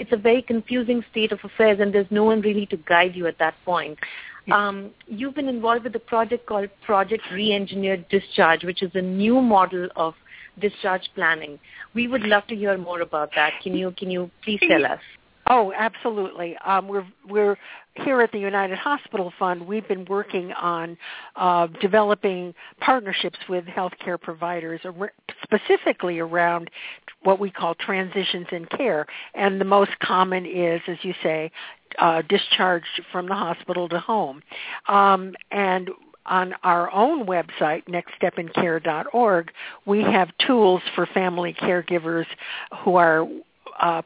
it's 0.00 0.12
a 0.12 0.16
very 0.16 0.40
confusing 0.40 1.04
state 1.10 1.30
of 1.30 1.38
affairs, 1.44 1.78
and 1.78 1.94
there's 1.94 2.10
no 2.10 2.24
one 2.24 2.40
really 2.40 2.66
to 2.66 2.76
guide 2.78 3.14
you 3.14 3.26
at 3.26 3.38
that 3.38 3.54
point. 3.64 3.98
Um, 4.50 4.90
you've 5.06 5.34
been 5.34 5.48
involved 5.48 5.84
with 5.84 5.94
a 5.94 6.00
project 6.00 6.46
called 6.46 6.70
Project 6.84 7.22
Reengineered 7.30 8.08
Discharge, 8.08 8.64
which 8.64 8.82
is 8.82 8.90
a 8.94 9.02
new 9.02 9.40
model 9.40 9.88
of 9.94 10.14
discharge 10.58 11.08
planning. 11.14 11.58
We 11.94 12.08
would 12.08 12.22
love 12.22 12.46
to 12.48 12.56
hear 12.56 12.76
more 12.78 13.02
about 13.02 13.30
that. 13.36 13.52
Can 13.62 13.74
you 13.74 13.92
can 13.92 14.10
you 14.10 14.30
please 14.42 14.60
tell 14.66 14.86
us? 14.86 15.00
Oh, 15.52 15.72
absolutely. 15.76 16.56
Um, 16.64 16.86
we're 16.86 17.04
we're 17.28 17.58
here 17.94 18.20
at 18.22 18.30
the 18.30 18.38
United 18.38 18.78
Hospital 18.78 19.32
Fund. 19.36 19.66
We've 19.66 19.86
been 19.88 20.04
working 20.04 20.52
on 20.52 20.96
uh, 21.34 21.66
developing 21.80 22.54
partnerships 22.78 23.38
with 23.48 23.64
healthcare 23.64 24.18
providers, 24.18 24.80
specifically 25.42 26.20
around 26.20 26.70
what 27.24 27.40
we 27.40 27.50
call 27.50 27.74
transitions 27.74 28.46
in 28.52 28.64
care. 28.66 29.06
And 29.34 29.60
the 29.60 29.64
most 29.64 29.90
common 29.98 30.46
is, 30.46 30.82
as 30.86 30.98
you 31.02 31.14
say, 31.20 31.50
uh, 31.98 32.22
discharged 32.28 33.02
from 33.10 33.26
the 33.26 33.34
hospital 33.34 33.88
to 33.88 33.98
home. 33.98 34.42
Um, 34.86 35.34
and 35.50 35.90
on 36.26 36.54
our 36.62 36.92
own 36.92 37.26
website, 37.26 37.82
nextstepincare.org, 37.88 39.50
we 39.84 40.02
have 40.02 40.30
tools 40.46 40.82
for 40.94 41.06
family 41.06 41.54
caregivers 41.54 42.26
who 42.84 42.94
are 42.94 43.26
uh, 43.80 44.02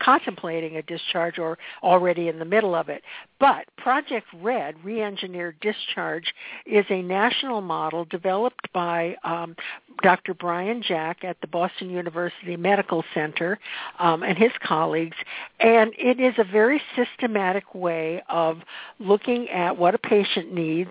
contemplating 0.00 0.76
a 0.76 0.82
discharge 0.82 1.38
or 1.38 1.58
already 1.82 2.28
in 2.28 2.38
the 2.38 2.44
middle 2.44 2.74
of 2.74 2.88
it. 2.88 3.02
But 3.38 3.66
Project 3.76 4.26
RED, 4.40 4.76
Reengineered 4.84 5.54
Discharge, 5.60 6.32
is 6.64 6.86
a 6.88 7.02
national 7.02 7.60
model 7.60 8.04
developed 8.06 8.72
by 8.72 9.16
um, 9.24 9.56
Dr. 10.02 10.34
Brian 10.34 10.82
Jack 10.82 11.24
at 11.24 11.40
the 11.40 11.46
Boston 11.46 11.90
University 11.90 12.56
Medical 12.56 13.04
Center 13.12 13.58
um, 13.98 14.22
and 14.22 14.38
his 14.38 14.52
colleagues, 14.62 15.16
and 15.60 15.92
it 15.98 16.20
is 16.20 16.34
a 16.38 16.44
very 16.44 16.80
systematic 16.96 17.74
way 17.74 18.22
of 18.28 18.58
looking 18.98 19.48
at 19.50 19.76
what 19.76 19.94
a 19.94 19.98
patient 19.98 20.52
needs 20.52 20.90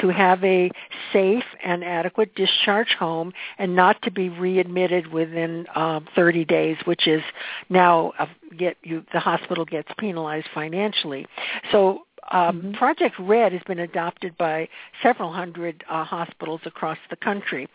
to 0.00 0.08
have 0.08 0.42
a 0.44 0.70
safe 1.12 1.44
and 1.64 1.84
adequate 1.84 2.34
discharge 2.34 2.94
home 2.98 3.32
and 3.58 3.74
not 3.74 4.00
to 4.02 4.10
be 4.10 4.28
readmitted 4.28 5.06
within 5.12 5.66
um, 5.74 6.06
30 6.14 6.44
days, 6.44 6.76
which 6.84 7.06
is 7.06 7.22
now 7.68 8.12
uh, 8.18 8.26
get 8.56 8.76
you 8.82 9.04
the 9.12 9.20
hospital 9.20 9.64
gets 9.64 9.88
penalized 9.98 10.48
financially. 10.54 11.26
So 11.70 12.02
um, 12.30 12.60
mm-hmm. 12.60 12.72
Project 12.72 13.16
Red 13.18 13.52
has 13.52 13.62
been 13.66 13.78
adopted 13.78 14.36
by 14.36 14.68
several 15.02 15.32
hundred 15.32 15.84
uh, 15.88 16.04
hospitals 16.04 16.60
across 16.64 16.98
the 17.10 17.16
country. 17.16 17.68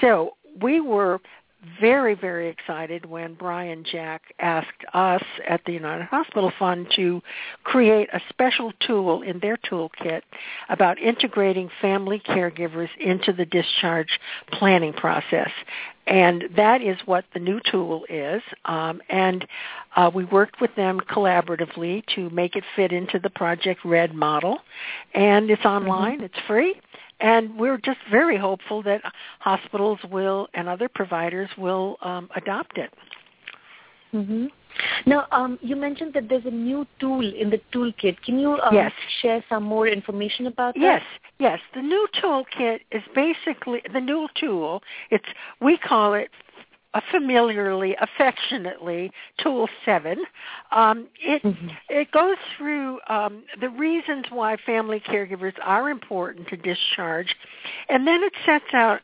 So 0.00 0.34
we 0.60 0.80
were 0.80 1.20
very, 1.80 2.14
very 2.14 2.48
excited 2.48 3.04
when 3.04 3.34
Brian 3.34 3.84
Jack 3.84 4.22
asked 4.38 4.84
us 4.94 5.22
at 5.46 5.60
the 5.64 5.72
United 5.72 6.04
Hospital 6.04 6.52
Fund 6.56 6.86
to 6.94 7.20
create 7.64 8.08
a 8.12 8.20
special 8.28 8.72
tool 8.86 9.22
in 9.22 9.40
their 9.40 9.56
toolkit 9.56 10.22
about 10.68 10.98
integrating 11.00 11.68
family 11.80 12.22
caregivers 12.24 12.88
into 13.00 13.32
the 13.32 13.44
discharge 13.44 14.20
planning 14.52 14.92
process. 14.92 15.50
And 16.06 16.44
that 16.56 16.80
is 16.80 16.96
what 17.04 17.24
the 17.34 17.40
new 17.40 17.60
tool 17.70 18.06
is. 18.08 18.42
Um, 18.64 19.02
and 19.10 19.46
uh, 19.96 20.10
we 20.14 20.24
worked 20.24 20.60
with 20.60 20.74
them 20.74 21.00
collaboratively 21.00 22.04
to 22.14 22.30
make 22.30 22.56
it 22.56 22.64
fit 22.76 22.92
into 22.92 23.18
the 23.18 23.30
Project 23.30 23.84
Red 23.84 24.14
model. 24.14 24.58
And 25.14 25.50
it's 25.50 25.62
mm-hmm. 25.62 25.84
online. 25.84 26.16
Mm-hmm. 26.16 26.24
It's 26.24 26.38
free. 26.46 26.80
And 27.20 27.58
we're 27.58 27.78
just 27.78 27.98
very 28.10 28.36
hopeful 28.38 28.82
that 28.84 29.02
hospitals 29.40 29.98
will 30.10 30.48
and 30.54 30.68
other 30.68 30.88
providers 30.88 31.50
will 31.58 31.96
um, 32.02 32.28
adopt 32.36 32.78
it. 32.78 32.92
Mm-hmm. 34.14 34.46
Now, 35.06 35.26
um, 35.32 35.58
you 35.60 35.76
mentioned 35.76 36.14
that 36.14 36.28
there's 36.28 36.46
a 36.46 36.50
new 36.50 36.86
tool 37.00 37.20
in 37.34 37.50
the 37.50 37.60
toolkit. 37.72 38.20
Can 38.22 38.38
you 38.38 38.58
um, 38.60 38.74
yes. 38.74 38.92
share 39.20 39.44
some 39.48 39.64
more 39.64 39.88
information 39.88 40.46
about 40.46 40.74
that? 40.74 40.80
Yes, 40.80 41.02
yes. 41.38 41.58
The 41.74 41.82
new 41.82 42.06
toolkit 42.22 42.80
is 42.92 43.02
basically 43.14 43.82
the 43.92 44.00
new 44.00 44.28
tool. 44.38 44.82
It's 45.10 45.24
we 45.60 45.78
call 45.78 46.14
it 46.14 46.30
familiarly, 47.10 47.96
affectionately, 48.00 49.12
Tool 49.42 49.68
7. 49.84 50.18
Um, 50.72 51.08
it, 51.20 51.42
mm-hmm. 51.42 51.68
it 51.88 52.10
goes 52.12 52.36
through 52.56 52.98
um, 53.08 53.44
the 53.60 53.68
reasons 53.68 54.26
why 54.30 54.56
family 54.64 55.00
caregivers 55.00 55.54
are 55.62 55.90
important 55.90 56.48
to 56.48 56.56
discharge, 56.56 57.34
and 57.88 58.06
then 58.06 58.22
it 58.22 58.32
sets 58.44 58.72
out 58.72 59.00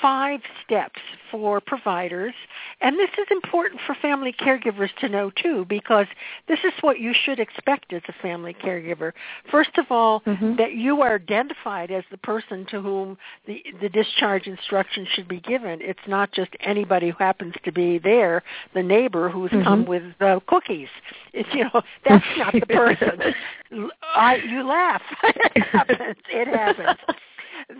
five 0.00 0.40
steps 0.64 1.00
for 1.30 1.60
providers. 1.60 2.34
And 2.80 2.98
this 2.98 3.10
is 3.18 3.26
important 3.30 3.80
for 3.86 3.94
family 3.94 4.32
caregivers 4.32 4.90
to 5.00 5.08
know 5.08 5.30
too 5.30 5.64
because 5.68 6.06
this 6.48 6.58
is 6.64 6.72
what 6.80 7.00
you 7.00 7.12
should 7.24 7.38
expect 7.38 7.92
as 7.92 8.02
a 8.08 8.12
family 8.22 8.54
caregiver. 8.54 9.12
First 9.50 9.78
of 9.78 9.86
all, 9.90 10.20
mm-hmm. 10.20 10.56
that 10.56 10.74
you 10.74 11.00
are 11.02 11.16
identified 11.16 11.90
as 11.90 12.04
the 12.10 12.18
person 12.18 12.66
to 12.70 12.80
whom 12.80 13.16
the, 13.46 13.62
the 13.80 13.88
discharge 13.88 14.46
instruction 14.46 15.06
should 15.14 15.28
be 15.28 15.40
given. 15.40 15.80
It's 15.80 16.00
not 16.06 16.32
just 16.32 16.50
anybody 16.60 17.10
who 17.10 17.16
happens 17.18 17.54
to 17.64 17.72
be 17.72 17.98
there, 17.98 18.42
the 18.74 18.82
neighbor 18.82 19.28
who's 19.28 19.50
mm-hmm. 19.50 19.64
come 19.64 19.86
with 19.86 20.02
uh, 20.20 20.40
cookies. 20.46 20.88
It's, 21.32 21.48
you 21.52 21.64
know, 21.64 21.82
that's 22.08 22.24
not 22.36 22.52
the 22.52 22.66
person. 22.66 23.34
I, 24.14 24.36
you 24.36 24.66
laugh. 24.66 25.02
it 25.22 25.62
happens. 25.64 26.16
It 26.30 26.48
happens 26.48 26.98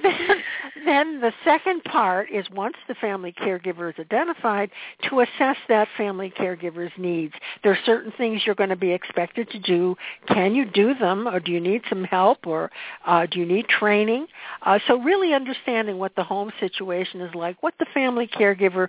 then, 0.03 0.43
then 0.85 1.21
the 1.21 1.33
second 1.45 1.83
part 1.85 2.31
is 2.31 2.47
once 2.51 2.77
the 2.89 2.95
family 2.95 3.33
caregiver 3.33 3.91
is 3.91 3.99
identified, 3.99 4.71
to 5.09 5.21
assess 5.21 5.57
that 5.69 5.89
family 5.97 6.33
caregiver's 6.37 6.93
needs. 6.97 7.35
There 7.63 7.73
are 7.73 7.79
certain 7.85 8.13
things 8.17 8.43
you're 8.45 8.55
going 8.55 8.71
to 8.71 8.77
be 8.77 8.93
expected 8.93 9.51
to 9.51 9.59
do. 9.59 9.97
Can 10.29 10.55
you 10.55 10.65
do 10.65 10.95
them, 10.95 11.29
or 11.29 11.41
do 11.41 11.53
you 11.53 11.61
need 11.61 11.83
some 11.89 12.05
help, 12.05 12.47
or 12.47 12.71
uh, 13.07 13.27
do 13.27 13.39
you 13.39 13.47
need 13.47 13.69
training? 13.69 14.27
Uh, 14.63 14.79
so 14.87 14.99
really 14.99 15.35
understanding 15.35 15.99
what 15.99 16.15
the 16.17 16.25
home 16.25 16.53
situation 16.61 17.21
is 17.21 17.35
like, 17.35 17.63
what 17.63 17.75
the 17.79 17.87
family 17.93 18.27
caregiver 18.27 18.89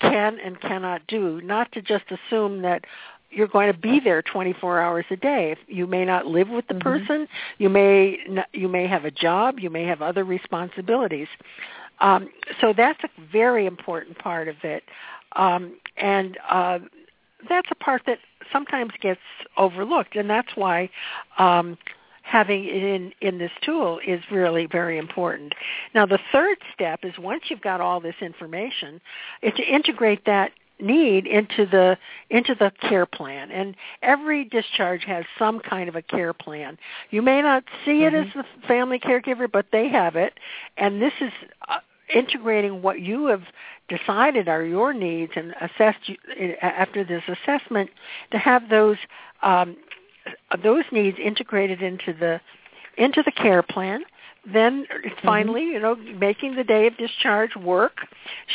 can 0.00 0.38
and 0.40 0.60
cannot 0.60 1.06
do, 1.06 1.40
not 1.42 1.70
to 1.72 1.82
just 1.82 2.04
assume 2.10 2.62
that 2.62 2.84
you're 3.32 3.48
going 3.48 3.72
to 3.72 3.78
be 3.78 4.00
there 4.00 4.22
24 4.22 4.80
hours 4.80 5.04
a 5.10 5.16
day. 5.16 5.56
You 5.66 5.86
may 5.86 6.04
not 6.04 6.26
live 6.26 6.48
with 6.48 6.66
the 6.68 6.74
mm-hmm. 6.74 6.82
person. 6.82 7.28
You 7.58 7.68
may 7.68 8.18
you 8.52 8.68
may 8.68 8.86
have 8.86 9.04
a 9.04 9.10
job. 9.10 9.58
You 9.58 9.70
may 9.70 9.84
have 9.84 10.02
other 10.02 10.24
responsibilities. 10.24 11.28
Um, 12.00 12.30
so 12.60 12.72
that's 12.76 13.02
a 13.04 13.08
very 13.30 13.66
important 13.66 14.18
part 14.18 14.48
of 14.48 14.56
it, 14.64 14.82
um, 15.36 15.76
and 15.96 16.36
uh, 16.48 16.80
that's 17.48 17.68
a 17.70 17.76
part 17.76 18.02
that 18.06 18.18
sometimes 18.52 18.92
gets 19.00 19.20
overlooked, 19.56 20.16
and 20.16 20.28
that's 20.28 20.54
why. 20.54 20.90
Um, 21.38 21.78
having 22.24 22.64
it 22.64 22.82
in, 22.82 23.12
in 23.20 23.38
this 23.38 23.50
tool 23.62 23.98
is 24.06 24.20
really 24.30 24.64
very 24.64 24.96
important. 24.96 25.52
Now 25.92 26.06
the 26.06 26.20
third 26.30 26.56
step 26.72 27.00
is 27.02 27.12
once 27.18 27.42
you've 27.48 27.60
got 27.60 27.80
all 27.80 28.00
this 28.00 28.14
information, 28.20 29.00
is 29.42 29.52
to 29.54 29.62
integrate 29.62 30.24
that 30.24 30.52
need 30.82 31.26
into 31.26 31.64
the 31.66 31.96
into 32.30 32.54
the 32.54 32.72
care 32.80 33.06
plan. 33.06 33.50
And 33.50 33.74
every 34.02 34.44
discharge 34.44 35.04
has 35.04 35.24
some 35.38 35.60
kind 35.60 35.88
of 35.88 35.96
a 35.96 36.02
care 36.02 36.32
plan. 36.32 36.78
You 37.10 37.22
may 37.22 37.40
not 37.40 37.64
see 37.84 38.04
it 38.04 38.12
mm-hmm. 38.12 38.38
as 38.38 38.44
the 38.44 38.66
family 38.66 38.98
caregiver 38.98 39.50
but 39.50 39.66
they 39.72 39.88
have 39.88 40.16
it. 40.16 40.34
And 40.76 41.00
this 41.00 41.12
is 41.20 41.32
uh, 41.68 41.78
integrating 42.14 42.82
what 42.82 43.00
you 43.00 43.26
have 43.26 43.44
decided 43.88 44.48
are 44.48 44.64
your 44.64 44.92
needs 44.92 45.32
and 45.36 45.54
assessed 45.60 46.08
you, 46.08 46.16
after 46.60 47.04
this 47.04 47.22
assessment 47.28 47.90
to 48.30 48.38
have 48.38 48.68
those 48.68 48.96
um, 49.42 49.76
those 50.62 50.84
needs 50.92 51.18
integrated 51.18 51.82
into 51.82 52.12
the 52.12 52.40
into 52.96 53.22
the 53.22 53.32
care 53.32 53.62
plan 53.62 54.02
then 54.50 54.84
mm-hmm. 54.84 55.26
finally, 55.26 55.62
you 55.62 55.78
know, 55.80 55.94
making 55.94 56.56
the 56.56 56.64
day 56.64 56.86
of 56.86 56.96
discharge 56.96 57.54
work, 57.56 57.98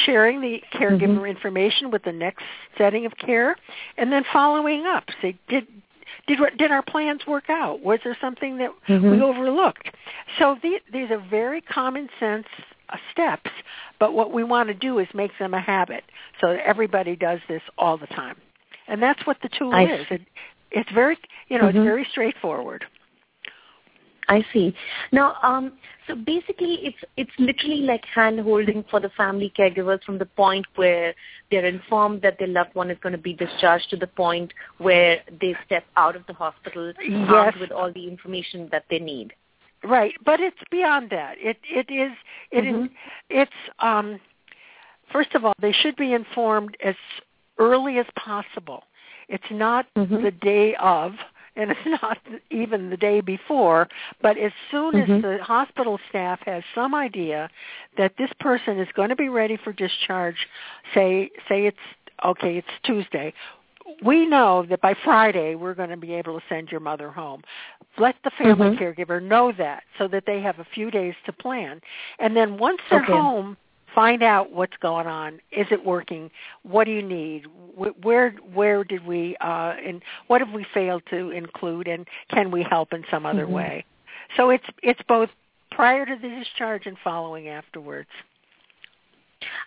sharing 0.06 0.42
the 0.42 0.62
caregiver 0.74 1.18
mm-hmm. 1.18 1.26
information 1.26 1.92
with 1.92 2.04
the 2.04 2.12
next 2.12 2.44
setting 2.78 3.06
of 3.06 3.14
care, 3.18 3.56
and 3.98 4.12
then 4.12 4.24
following 4.34 4.86
up. 4.86 5.06
Say, 5.22 5.38
did 5.48 5.68
did 6.28 6.40
did 6.58 6.72
our 6.72 6.82
plans 6.82 7.22
work 7.26 7.50
out? 7.50 7.82
Was 7.82 8.00
there 8.04 8.18
something 8.20 8.58
that 8.58 8.72
Mhm. 8.90 9.12
we 9.12 9.22
overlooked? 9.22 9.90
So 10.40 10.58
the, 10.62 10.80
these 10.92 11.10
are 11.10 11.20
very 11.20 11.62
common 11.62 12.10
sense 12.20 12.48
uh, 12.90 12.98
steps, 13.12 13.50
but 14.00 14.14
what 14.14 14.32
we 14.32 14.44
want 14.44 14.68
to 14.68 14.74
do 14.74 15.00
is 15.00 15.08
make 15.14 15.32
them 15.40 15.54
a 15.54 15.62
habit 15.62 16.04
so 16.42 16.54
that 16.54 16.66
everybody 16.66 17.16
does 17.16 17.40
this 17.48 17.62
all 17.78 17.98
the 17.98 18.08
time. 18.08 18.36
And 18.88 19.02
that's 19.02 19.26
what 19.26 19.38
the 19.42 19.50
tool 19.50 19.74
I 19.74 19.84
is. 19.84 20.06
It, 20.10 20.22
it's 20.72 20.92
very, 20.92 21.18
you 21.48 21.58
know, 21.58 21.66
Mhm. 21.66 21.76
it's 21.76 21.78
very 21.86 22.06
straightforward. 22.12 22.86
I 24.30 24.46
see. 24.52 24.76
Now, 25.12 25.36
um, 25.42 25.74
so 26.06 26.16
basically, 26.16 26.80
it's 26.84 26.98
it's 27.16 27.32
literally 27.40 27.82
like 27.82 28.04
hand 28.06 28.40
holding 28.40 28.84
for 28.90 29.00
the 29.00 29.10
family 29.10 29.52
caregivers 29.58 30.04
from 30.04 30.18
the 30.18 30.26
point 30.26 30.66
where 30.76 31.14
they're 31.50 31.66
informed 31.66 32.22
that 32.24 32.38
their 32.40 32.48
loved 32.48 32.76
one 32.76 32.92
is 32.92 32.98
going 33.02 33.14
to 33.14 33.18
be 33.18 33.34
discharged 33.34 33.90
to 33.92 33.98
the 33.98 34.08
point 34.08 34.54
where 34.80 35.22
they 35.40 35.56
step 35.66 35.86
out 35.96 36.16
of 36.16 36.26
the 36.28 36.34
hospital 36.34 36.94
Yes. 37.08 37.56
with 37.60 37.72
all 37.72 37.92
the 37.92 38.08
information 38.08 38.68
that 38.72 38.86
they 38.90 39.00
need. 39.00 39.34
Right, 39.84 40.14
but 40.26 40.40
it's 40.40 40.58
beyond 40.72 41.10
that. 41.12 41.36
It 41.40 41.58
it 41.70 41.90
is 41.90 42.12
it 42.52 42.66
is 42.66 42.76
Mhm. 42.76 42.90
it's 43.30 43.52
um 43.80 44.20
first 45.12 45.36
of 45.36 45.46
all, 45.46 45.54
they 45.60 45.72
should 45.72 45.96
be 45.96 46.14
informed 46.14 46.76
as 46.84 46.96
early 47.60 47.98
as 47.98 48.08
possible. 48.16 48.84
It's 49.30 49.50
not 49.52 49.86
Mhm. 49.96 50.22
the 50.22 50.32
day 50.32 50.76
of 50.76 51.18
and 51.58 51.72
it's 51.86 52.02
not 52.02 52.18
even 52.52 52.90
the 52.90 52.98
day 52.98 53.22
before, 53.22 53.88
but 54.22 54.38
as 54.38 54.52
soon 54.72 54.96
Mhm. 54.96 55.18
as 55.18 55.22
the 55.22 55.44
hospital 55.44 56.00
staff 56.10 56.40
has 56.46 56.64
some 56.74 56.94
idea 56.96 57.50
that 57.98 58.14
this 58.18 58.32
person 58.40 58.80
is 58.80 58.88
going 58.96 59.10
to 59.10 59.16
be 59.16 59.30
ready 59.30 59.58
for 59.58 59.74
discharge, 59.74 60.48
say 60.94 61.30
say 61.50 61.66
it's 61.66 61.78
okay, 62.24 62.58
it's 62.58 62.68
Tuesday. 62.84 63.34
We 64.04 64.26
know 64.28 64.66
that 64.70 64.82
by 64.82 64.94
Friday 65.04 65.56
we're 65.56 65.74
going 65.74 65.90
to 65.90 65.98
be 65.98 66.14
able 66.14 66.40
to 66.40 66.46
send 66.50 66.70
your 66.72 66.82
mother 66.82 67.10
home. 67.10 67.42
Let 67.98 68.16
the 68.24 68.32
family 68.32 68.70
Mhm. 68.70 68.78
caregiver 68.78 69.22
know 69.22 69.52
that 69.58 69.84
so 69.98 70.08
that 70.10 70.26
they 70.26 70.42
have 70.42 70.60
a 70.60 70.66
few 70.66 70.92
days 70.92 71.16
to 71.26 71.32
plan. 71.34 71.82
And 72.20 72.36
then 72.36 72.58
once 72.58 72.80
they're 72.90 73.02
Okay. 73.02 73.12
home, 73.12 73.58
find 73.98 74.22
out 74.22 74.52
what's 74.52 74.78
going 74.80 75.08
on. 75.08 75.40
Is 75.52 75.66
it 75.72 75.84
working? 75.84 76.30
What 76.62 76.84
do 76.84 76.92
you 76.92 77.02
need? 77.02 77.48
Where 78.04 78.30
where 78.54 78.84
did 78.84 79.08
we 79.08 79.36
uh 79.42 79.74
and 79.84 80.04
what 80.28 80.40
have 80.40 80.54
we 80.54 80.68
failed 80.72 81.02
to 81.10 81.32
include 81.32 81.88
and 81.88 82.08
can 82.30 82.52
we 82.52 82.62
help 82.62 82.94
in 82.94 83.04
some 83.10 83.26
other 83.26 83.48
Mhm. 83.48 83.54
way? 83.54 83.86
So 84.36 84.52
it's 84.52 84.68
it's 84.84 85.02
both 85.08 85.32
prior 85.72 86.06
to 86.06 86.16
the 86.16 86.30
discharge 86.30 86.86
and 86.86 86.96
following 87.00 87.48
afterwards. 87.48 88.10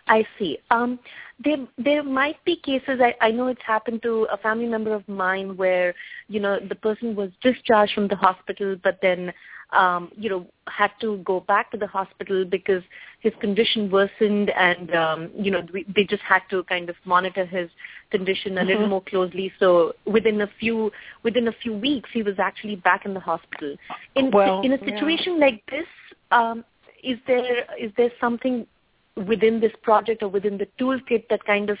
I 0.07 0.25
see. 0.37 0.57
Um, 0.69 0.99
there 1.43 1.57
there 1.77 2.03
might 2.03 2.43
be 2.45 2.55
cases. 2.57 2.99
I, 3.01 3.15
I 3.21 3.31
know 3.31 3.47
it's 3.47 3.61
happened 3.65 4.01
to 4.03 4.27
a 4.31 4.37
family 4.37 4.67
member 4.67 4.93
of 4.93 5.07
mine 5.07 5.55
where 5.57 5.93
you 6.27 6.39
know 6.39 6.59
the 6.67 6.75
person 6.75 7.15
was 7.15 7.29
discharged 7.41 7.93
from 7.93 8.07
the 8.07 8.15
hospital, 8.15 8.75
but 8.83 8.99
then 9.01 9.31
um, 9.71 10.11
you 10.15 10.29
know 10.29 10.45
had 10.67 10.91
to 11.01 11.17
go 11.19 11.39
back 11.39 11.71
to 11.71 11.77
the 11.77 11.87
hospital 11.87 12.45
because 12.45 12.83
his 13.21 13.33
condition 13.39 13.89
worsened, 13.89 14.49
and 14.51 14.93
um, 14.95 15.29
you 15.35 15.51
know 15.51 15.61
we, 15.73 15.85
they 15.95 16.03
just 16.03 16.23
had 16.23 16.41
to 16.49 16.63
kind 16.65 16.89
of 16.89 16.95
monitor 17.05 17.45
his 17.45 17.69
condition 18.11 18.57
a 18.57 18.63
little 18.63 18.85
Mhm. 18.85 18.89
more 18.89 19.01
closely. 19.01 19.51
So 19.59 19.93
within 20.05 20.41
a 20.41 20.47
few 20.59 20.91
within 21.23 21.47
a 21.47 21.53
few 21.53 21.73
weeks, 21.73 22.09
he 22.13 22.23
was 22.23 22.39
actually 22.39 22.75
back 22.75 23.05
in 23.05 23.13
the 23.13 23.19
hospital. 23.21 23.75
In 24.15 24.31
Well, 24.31 24.61
in 24.63 24.73
a 24.73 24.77
yeah. 24.77 24.85
situation 24.89 25.39
like 25.39 25.63
this, 25.71 25.87
um, 26.31 26.63
is 27.03 27.17
there 27.25 27.65
is 27.79 27.91
there 27.97 28.11
something 28.19 28.67
within 29.15 29.59
this 29.59 29.73
project 29.81 30.23
or 30.23 30.29
within 30.29 30.57
the 30.57 30.67
toolkit 30.79 31.27
that 31.29 31.43
kind 31.45 31.69
of 31.69 31.77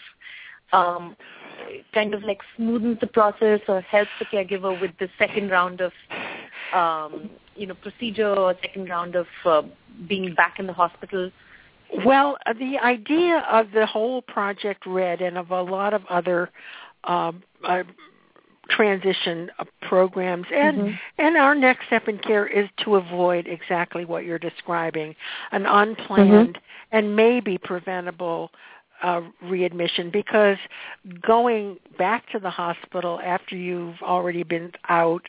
um, 0.73 1.15
kind 1.93 2.13
of 2.13 2.23
like 2.23 2.39
smoothens 2.57 2.99
the 2.99 3.07
process 3.07 3.59
or 3.67 3.81
helps 3.81 4.11
the 4.19 4.25
caregiver 4.25 4.79
with 4.79 4.91
the 4.99 5.09
second 5.17 5.49
round 5.49 5.81
of 5.81 5.91
um, 6.73 7.29
you 7.55 7.67
know 7.67 7.75
procedure 7.75 8.33
or 8.33 8.55
second 8.61 8.89
round 8.89 9.15
of 9.15 9.27
uh, 9.45 9.61
being 10.07 10.33
back 10.33 10.59
in 10.59 10.67
the 10.67 10.73
hospital. 10.73 11.31
Well, 12.05 12.37
uh, 12.45 12.53
the 12.53 12.77
idea 12.79 13.45
of 13.51 13.71
the 13.71 13.85
whole 13.85 14.21
Project 14.21 14.85
Red 14.85 15.21
and 15.21 15.37
of 15.37 15.51
a 15.51 15.61
lot 15.61 15.93
of 15.93 16.03
other 16.09 16.49
um, 17.03 17.43
uh, 17.63 17.83
transition 18.69 19.49
programs 19.81 20.47
and 20.53 20.77
Mhm. 20.77 20.99
and 21.17 21.37
our 21.37 21.55
next 21.55 21.87
step 21.87 22.07
in 22.07 22.17
care 22.19 22.45
is 22.47 22.69
to 22.77 22.95
avoid 22.95 23.47
exactly 23.47 24.05
what 24.05 24.23
you're 24.25 24.39
describing, 24.39 25.15
an 25.51 25.65
unplanned 25.65 26.59
and 26.91 27.15
maybe 27.15 27.57
preventable 27.57 28.51
uh, 29.01 29.21
readmission 29.41 30.11
because 30.11 30.57
going 31.21 31.77
back 31.97 32.29
to 32.29 32.39
the 32.39 32.49
hospital 32.49 33.19
after 33.23 33.55
you've 33.55 34.01
already 34.03 34.43
been 34.43 34.71
out 34.89 35.25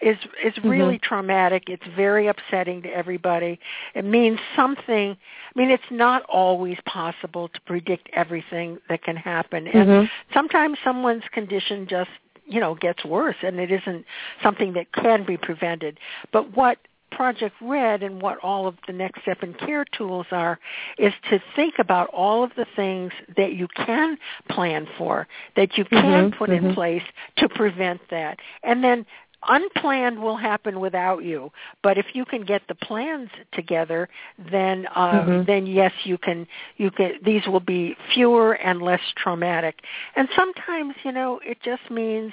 is 0.00 0.16
is 0.44 0.56
really 0.64 0.98
traumatic. 0.98 1.64
It's 1.68 1.86
very 1.96 2.28
upsetting 2.28 2.82
to 2.82 2.88
everybody. 2.88 3.58
It 3.94 4.04
means 4.04 4.38
something. 4.54 5.16
I 5.16 5.58
mean, 5.58 5.70
it's 5.70 5.90
not 5.90 6.22
always 6.28 6.78
possible 6.86 7.48
to 7.48 7.60
predict 7.62 8.08
everything 8.12 8.78
that 8.88 9.02
can 9.02 9.16
happen, 9.16 9.66
and 9.66 9.88
Mhm. 9.88 10.10
sometimes 10.32 10.78
someone's 10.84 11.26
condition 11.32 11.86
just 11.88 12.10
you 12.46 12.60
know 12.60 12.74
gets 12.74 13.04
worse, 13.04 13.36
and 13.42 13.58
it 13.58 13.70
isn't 13.70 14.04
something 14.42 14.72
that 14.74 14.92
can 14.92 15.24
be 15.24 15.36
prevented. 15.36 15.98
But 16.32 16.56
what 16.56 16.78
Project 17.12 17.54
Red 17.62 18.02
and 18.02 18.20
what 18.20 18.38
all 18.42 18.66
of 18.66 18.76
the 18.86 18.92
next 18.92 19.22
step 19.22 19.42
in 19.42 19.54
care 19.54 19.84
tools 19.96 20.26
are 20.32 20.58
is 20.98 21.12
to 21.30 21.40
think 21.54 21.74
about 21.78 22.08
all 22.10 22.42
of 22.44 22.50
the 22.56 22.66
things 22.76 23.12
that 23.36 23.52
you 23.52 23.68
can 23.68 24.18
plan 24.50 24.86
for, 24.98 25.26
that 25.54 25.78
you 25.78 25.84
can 25.84 26.30
Mhm, 26.30 26.36
put 26.36 26.50
in 26.50 26.64
mhm. 26.64 26.74
place 26.74 27.04
to 27.36 27.48
prevent 27.48 28.06
that. 28.10 28.40
And 28.64 28.82
then 28.82 29.06
unplanned 29.48 30.18
will 30.20 30.36
happen 30.36 30.80
without 30.80 31.22
you 31.24 31.50
but 31.82 31.98
if 31.98 32.06
you 32.14 32.24
can 32.24 32.44
get 32.44 32.62
the 32.68 32.74
plans 32.74 33.28
together 33.52 34.08
then 34.50 34.86
uh 34.94 35.24
Mhm. 35.24 35.46
then 35.46 35.66
yes 35.66 35.92
you 36.04 36.18
can 36.18 36.46
you 36.76 36.90
can 36.90 37.12
these 37.24 37.46
will 37.46 37.60
be 37.60 37.96
fewer 38.14 38.54
and 38.54 38.82
less 38.82 39.00
traumatic 39.16 39.80
and 40.16 40.28
sometimes 40.36 40.94
you 41.04 41.12
know 41.12 41.40
it 41.44 41.58
just 41.62 41.90
means 41.90 42.32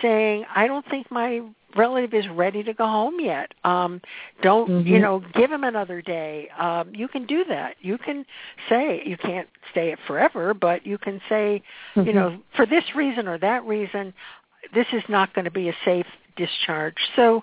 saying 0.00 0.44
i 0.54 0.66
don't 0.66 0.86
think 0.88 1.10
my 1.10 1.40
relative 1.76 2.14
is 2.14 2.28
ready 2.28 2.62
to 2.62 2.72
go 2.72 2.86
home 2.86 3.20
yet 3.20 3.52
um 3.64 4.00
don't 4.42 4.68
you 4.86 4.98
Mhm. 4.98 5.02
know 5.02 5.22
give 5.34 5.50
him 5.50 5.64
another 5.64 6.00
day 6.02 6.48
um 6.58 6.92
you 6.94 7.08
can 7.08 7.26
do 7.26 7.44
that 7.44 7.76
you 7.80 7.98
can 7.98 8.24
say 8.68 9.02
you 9.04 9.16
can't 9.16 9.48
stay 9.70 9.92
it 9.92 9.98
forever 10.06 10.54
but 10.54 10.86
you 10.86 10.98
can 10.98 11.20
say 11.28 11.62
you 11.96 12.02
Mhm. 12.02 12.14
know 12.14 12.42
for 12.56 12.66
this 12.66 12.94
reason 12.94 13.28
or 13.28 13.38
that 13.38 13.64
reason 13.64 14.12
this 14.74 14.86
is 14.92 15.02
not 15.08 15.32
going 15.34 15.44
to 15.44 15.50
be 15.50 15.68
a 15.68 15.76
safe 15.84 16.06
discharge 16.40 16.96
so 17.16 17.42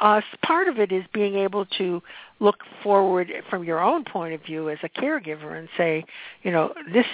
uh 0.00 0.20
part 0.42 0.68
of 0.68 0.78
it 0.78 0.92
is 0.92 1.04
being 1.12 1.34
able 1.36 1.64
to 1.78 2.02
look 2.40 2.58
forward 2.82 3.28
from 3.50 3.64
your 3.64 3.80
own 3.80 4.04
point 4.04 4.32
of 4.34 4.40
view 4.42 4.68
as 4.70 4.78
a 4.82 4.88
caregiver 5.00 5.58
and 5.58 5.68
say 5.76 6.04
you 6.42 6.50
know 6.50 6.72
this 6.92 7.06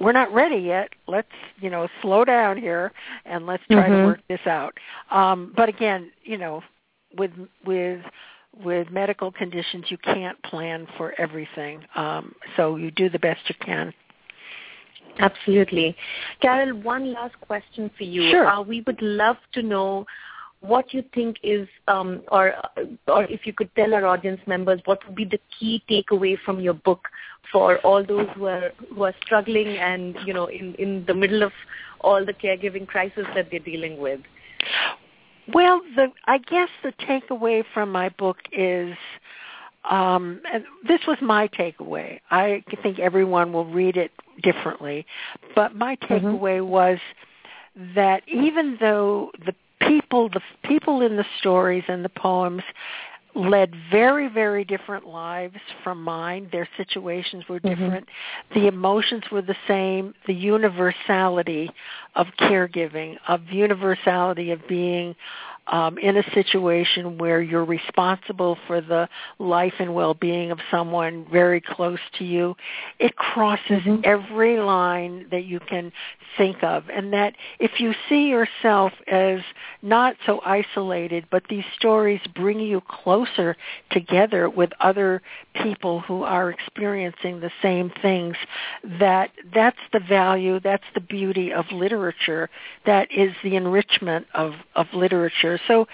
we're 0.00 0.12
not 0.12 0.32
ready 0.32 0.56
yet 0.56 0.88
let's 1.08 1.36
you 1.60 1.70
know 1.70 1.88
slow 2.02 2.24
down 2.24 2.56
here 2.56 2.92
and 3.24 3.46
let's 3.46 3.62
try 3.70 3.88
to 3.88 3.94
Mhm. 3.94 4.04
work 4.04 4.20
this 4.28 4.46
out 4.46 4.74
um 5.10 5.52
but 5.56 5.68
again 5.68 6.10
you 6.24 6.38
know 6.38 6.62
with 7.18 7.32
with 7.64 8.00
with 8.64 8.90
medical 8.90 9.30
conditions 9.32 9.84
you 9.90 9.98
can't 9.98 10.40
plan 10.42 10.86
for 10.96 11.14
everything 11.18 11.76
um 11.94 12.34
so 12.56 12.76
you 12.76 12.90
do 12.90 13.08
the 13.08 13.18
best 13.18 13.40
you 13.48 13.54
can 13.60 13.92
Absolutely. 15.18 15.96
Carol, 16.42 16.76
one 16.82 17.12
last 17.12 17.34
question 17.40 17.90
for 17.96 18.04
you. 18.04 18.30
Sure. 18.30 18.46
Uh, 18.46 18.60
we 18.60 18.82
would 18.86 19.00
love 19.00 19.36
to 19.54 19.62
know 19.62 20.04
what 20.60 20.92
you 20.92 21.04
think 21.14 21.36
is, 21.42 21.68
um, 21.86 22.22
or 22.32 22.54
or 23.06 23.24
if 23.24 23.46
you 23.46 23.52
could 23.52 23.70
tell 23.76 23.94
our 23.94 24.06
audience 24.06 24.40
members 24.46 24.80
what 24.84 25.04
would 25.06 25.14
be 25.14 25.24
the 25.24 25.40
key 25.58 25.82
takeaway 25.88 26.36
from 26.44 26.60
your 26.60 26.74
book 26.74 27.08
for 27.52 27.78
all 27.78 28.04
those 28.04 28.26
who 28.34 28.46
are 28.46 28.72
who 28.94 29.04
are 29.04 29.14
struggling 29.24 29.68
and 29.78 30.16
you 30.24 30.32
know 30.32 30.46
in 30.46 30.74
in 30.76 31.04
the 31.06 31.14
middle 31.14 31.42
of 31.42 31.52
all 32.00 32.24
the 32.24 32.32
caregiving 32.32 32.86
crisis 32.86 33.26
that 33.34 33.48
they're 33.50 33.60
dealing 33.60 33.98
with. 33.98 34.20
Well, 35.52 35.80
the 35.94 36.08
I 36.24 36.38
guess 36.38 36.68
the 36.82 36.92
takeaway 36.92 37.64
from 37.72 37.92
my 37.92 38.08
book 38.08 38.38
is 38.52 38.96
um 39.88 40.40
and 40.52 40.64
this 40.88 41.00
was 41.06 41.18
my 41.20 41.48
takeaway. 41.48 42.20
I 42.30 42.64
think 42.82 42.98
everyone 42.98 43.52
will 43.52 43.66
read 43.66 43.96
it 43.96 44.10
differently, 44.42 45.06
but 45.54 45.74
my 45.74 45.96
takeaway 45.96 46.66
was 46.66 46.98
that 47.94 48.22
even 48.26 48.78
though 48.80 49.30
the 49.44 49.54
people 49.86 50.28
the 50.28 50.40
people 50.62 51.02
in 51.02 51.16
the 51.16 51.26
stories 51.38 51.84
and 51.88 52.04
the 52.04 52.10
poems 52.10 52.62
led 53.34 53.74
very 53.90 54.28
very 54.28 54.64
different 54.64 55.06
lives 55.06 55.56
from 55.84 56.02
mine. 56.02 56.48
Their 56.52 56.68
situations 56.76 57.48
were 57.48 57.60
Mhm. 57.60 57.68
different. 57.68 58.08
The 58.54 58.66
emotions 58.66 59.30
were 59.30 59.42
the 59.42 59.56
same. 59.68 60.14
The 60.26 60.34
universality 60.34 61.70
of 62.14 62.28
caregiving 62.36 63.18
of 63.28 63.52
universality 63.52 64.52
of 64.52 64.66
being 64.66 65.14
um, 65.68 65.98
in 65.98 66.16
a 66.16 66.22
situation 66.32 67.18
where 67.18 67.40
you're 67.42 67.64
responsible 67.64 68.56
for 68.66 68.80
the 68.80 69.08
life 69.38 69.74
and 69.78 69.94
well-being 69.94 70.50
of 70.50 70.58
someone 70.70 71.26
very 71.30 71.60
close 71.60 71.98
to 72.18 72.24
you, 72.24 72.56
it 72.98 73.16
crosses 73.16 73.82
mm-hmm. 73.82 74.00
every 74.04 74.58
line 74.58 75.26
that 75.30 75.44
you 75.44 75.60
can 75.60 75.92
think 76.36 76.62
of. 76.62 76.84
And 76.88 77.12
that 77.12 77.34
if 77.58 77.80
you 77.80 77.94
see 78.08 78.28
yourself 78.28 78.92
as 79.06 79.40
not 79.82 80.16
so 80.24 80.40
isolated, 80.44 81.26
but 81.30 81.44
these 81.48 81.64
stories 81.78 82.20
bring 82.34 82.60
you 82.60 82.80
closer 82.80 83.56
together 83.90 84.48
with 84.48 84.70
other 84.80 85.22
people 85.62 86.00
who 86.00 86.22
are 86.22 86.50
experiencing 86.50 87.40
the 87.40 87.50
same 87.62 87.90
things, 88.02 88.36
that 88.98 89.30
that's 89.54 89.78
the 89.92 90.00
value, 90.00 90.60
that's 90.60 90.84
the 90.94 91.00
beauty 91.00 91.52
of 91.52 91.64
literature, 91.72 92.48
that 92.84 93.08
is 93.10 93.32
the 93.42 93.56
enrichment 93.56 94.26
of, 94.34 94.52
of 94.74 94.86
literature. 94.92 95.55
So 95.66 95.86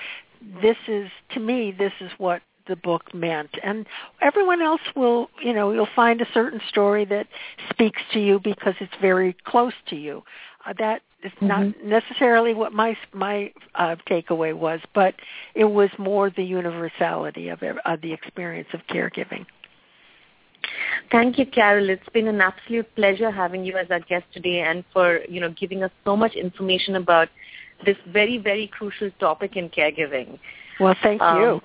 this 0.62 0.76
is, 0.88 1.10
to 1.34 1.40
me, 1.40 1.74
this 1.76 1.92
is 2.00 2.10
what 2.18 2.42
the 2.68 2.76
book 2.76 3.14
meant. 3.14 3.50
And 3.62 3.86
everyone 4.20 4.62
else 4.62 4.80
will, 4.94 5.28
you 5.42 5.52
know, 5.52 5.72
you'll 5.72 5.88
find 5.96 6.20
a 6.20 6.26
certain 6.32 6.60
story 6.68 7.04
that 7.06 7.26
speaks 7.70 8.00
to 8.12 8.20
you 8.20 8.38
because 8.38 8.74
it's 8.80 8.92
very 9.00 9.36
close 9.44 9.74
to 9.88 9.96
you. 9.96 10.22
Uh, 10.64 10.72
that 10.78 11.02
is 11.24 11.32
mm-hmm. 11.32 11.48
not 11.48 11.84
necessarily 11.84 12.54
what 12.54 12.72
my 12.72 12.96
my 13.12 13.52
uh, 13.74 13.96
takeaway 14.08 14.56
was, 14.56 14.80
but 14.94 15.14
it 15.54 15.64
was 15.64 15.90
more 15.98 16.30
the 16.30 16.44
universality 16.44 17.48
of, 17.48 17.62
of 17.84 18.00
the 18.00 18.12
experience 18.12 18.68
of 18.72 18.80
caregiving. 18.88 19.44
Thank 21.10 21.38
you, 21.38 21.46
Carol. 21.46 21.90
It's 21.90 22.08
been 22.12 22.28
an 22.28 22.40
absolute 22.40 22.94
pleasure 22.94 23.30
having 23.30 23.64
you 23.64 23.76
as 23.76 23.90
our 23.90 24.00
guest 24.00 24.24
today 24.32 24.60
and 24.60 24.84
for, 24.92 25.20
you 25.28 25.40
know, 25.40 25.50
giving 25.50 25.82
us 25.82 25.90
so 26.04 26.16
much 26.16 26.34
information 26.34 26.94
about 26.94 27.28
this 27.84 27.96
very, 28.12 28.38
very 28.38 28.68
crucial 28.68 29.10
topic 29.18 29.56
in 29.56 29.68
caregiving. 29.68 30.38
Well, 30.80 30.94
thank 31.02 31.20
um, 31.20 31.40
you. 31.40 31.60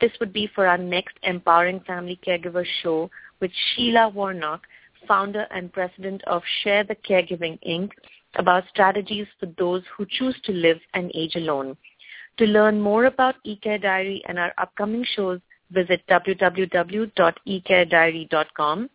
This 0.00 0.12
would 0.20 0.32
be 0.32 0.48
for 0.54 0.66
our 0.66 0.76
next 0.76 1.16
Empowering 1.22 1.80
Family 1.80 2.20
Caregiver 2.26 2.66
show 2.82 3.10
with 3.40 3.50
Sheila 3.74 4.10
Warnock, 4.10 4.66
founder 5.08 5.46
and 5.50 5.72
president 5.72 6.22
of 6.24 6.42
Share 6.62 6.84
the 6.84 6.96
Caregiving, 6.96 7.58
Inc., 7.66 7.92
about 8.34 8.64
strategies 8.68 9.26
for 9.40 9.46
those 9.58 9.82
who 9.96 10.04
choose 10.06 10.36
to 10.44 10.52
live 10.52 10.78
and 10.92 11.10
age 11.14 11.36
alone. 11.36 11.78
To 12.38 12.44
learn 12.44 12.78
more 12.78 13.06
about 13.06 13.36
eCare 13.46 13.80
Diary 13.80 14.22
and 14.28 14.38
our 14.38 14.52
upcoming 14.58 15.06
shows, 15.14 15.40
visit 15.70 16.02
www.ecarediary.com. 16.08 18.90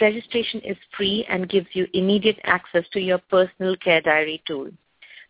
Registration 0.00 0.60
is 0.60 0.76
free 0.96 1.26
and 1.28 1.48
gives 1.48 1.68
you 1.72 1.86
immediate 1.94 2.38
access 2.44 2.84
to 2.92 3.00
your 3.00 3.18
personal 3.30 3.76
care 3.76 4.00
diary 4.00 4.42
tool. 4.46 4.68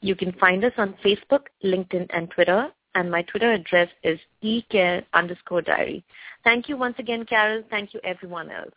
You 0.00 0.14
can 0.16 0.33
find 0.33 0.64
us 0.64 0.72
on 0.76 0.96
Facebook, 1.05 1.46
LinkedIn, 1.64 2.07
and 2.11 2.31
Twitter, 2.31 2.68
and 2.94 3.11
my 3.11 3.22
Twitter 3.22 3.52
address 3.52 3.88
is 4.02 4.18
ecare 4.42 5.05
underscore 5.12 5.62
diary. 5.62 6.05
Thank 6.44 6.68
you 6.68 6.76
once 6.76 6.96
again, 6.98 7.24
Carol. 7.24 7.62
Thank 7.70 7.94
you, 7.94 8.00
everyone 8.05 8.50
else. 8.50 8.74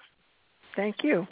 Thank 0.75 1.03
you. 1.03 1.27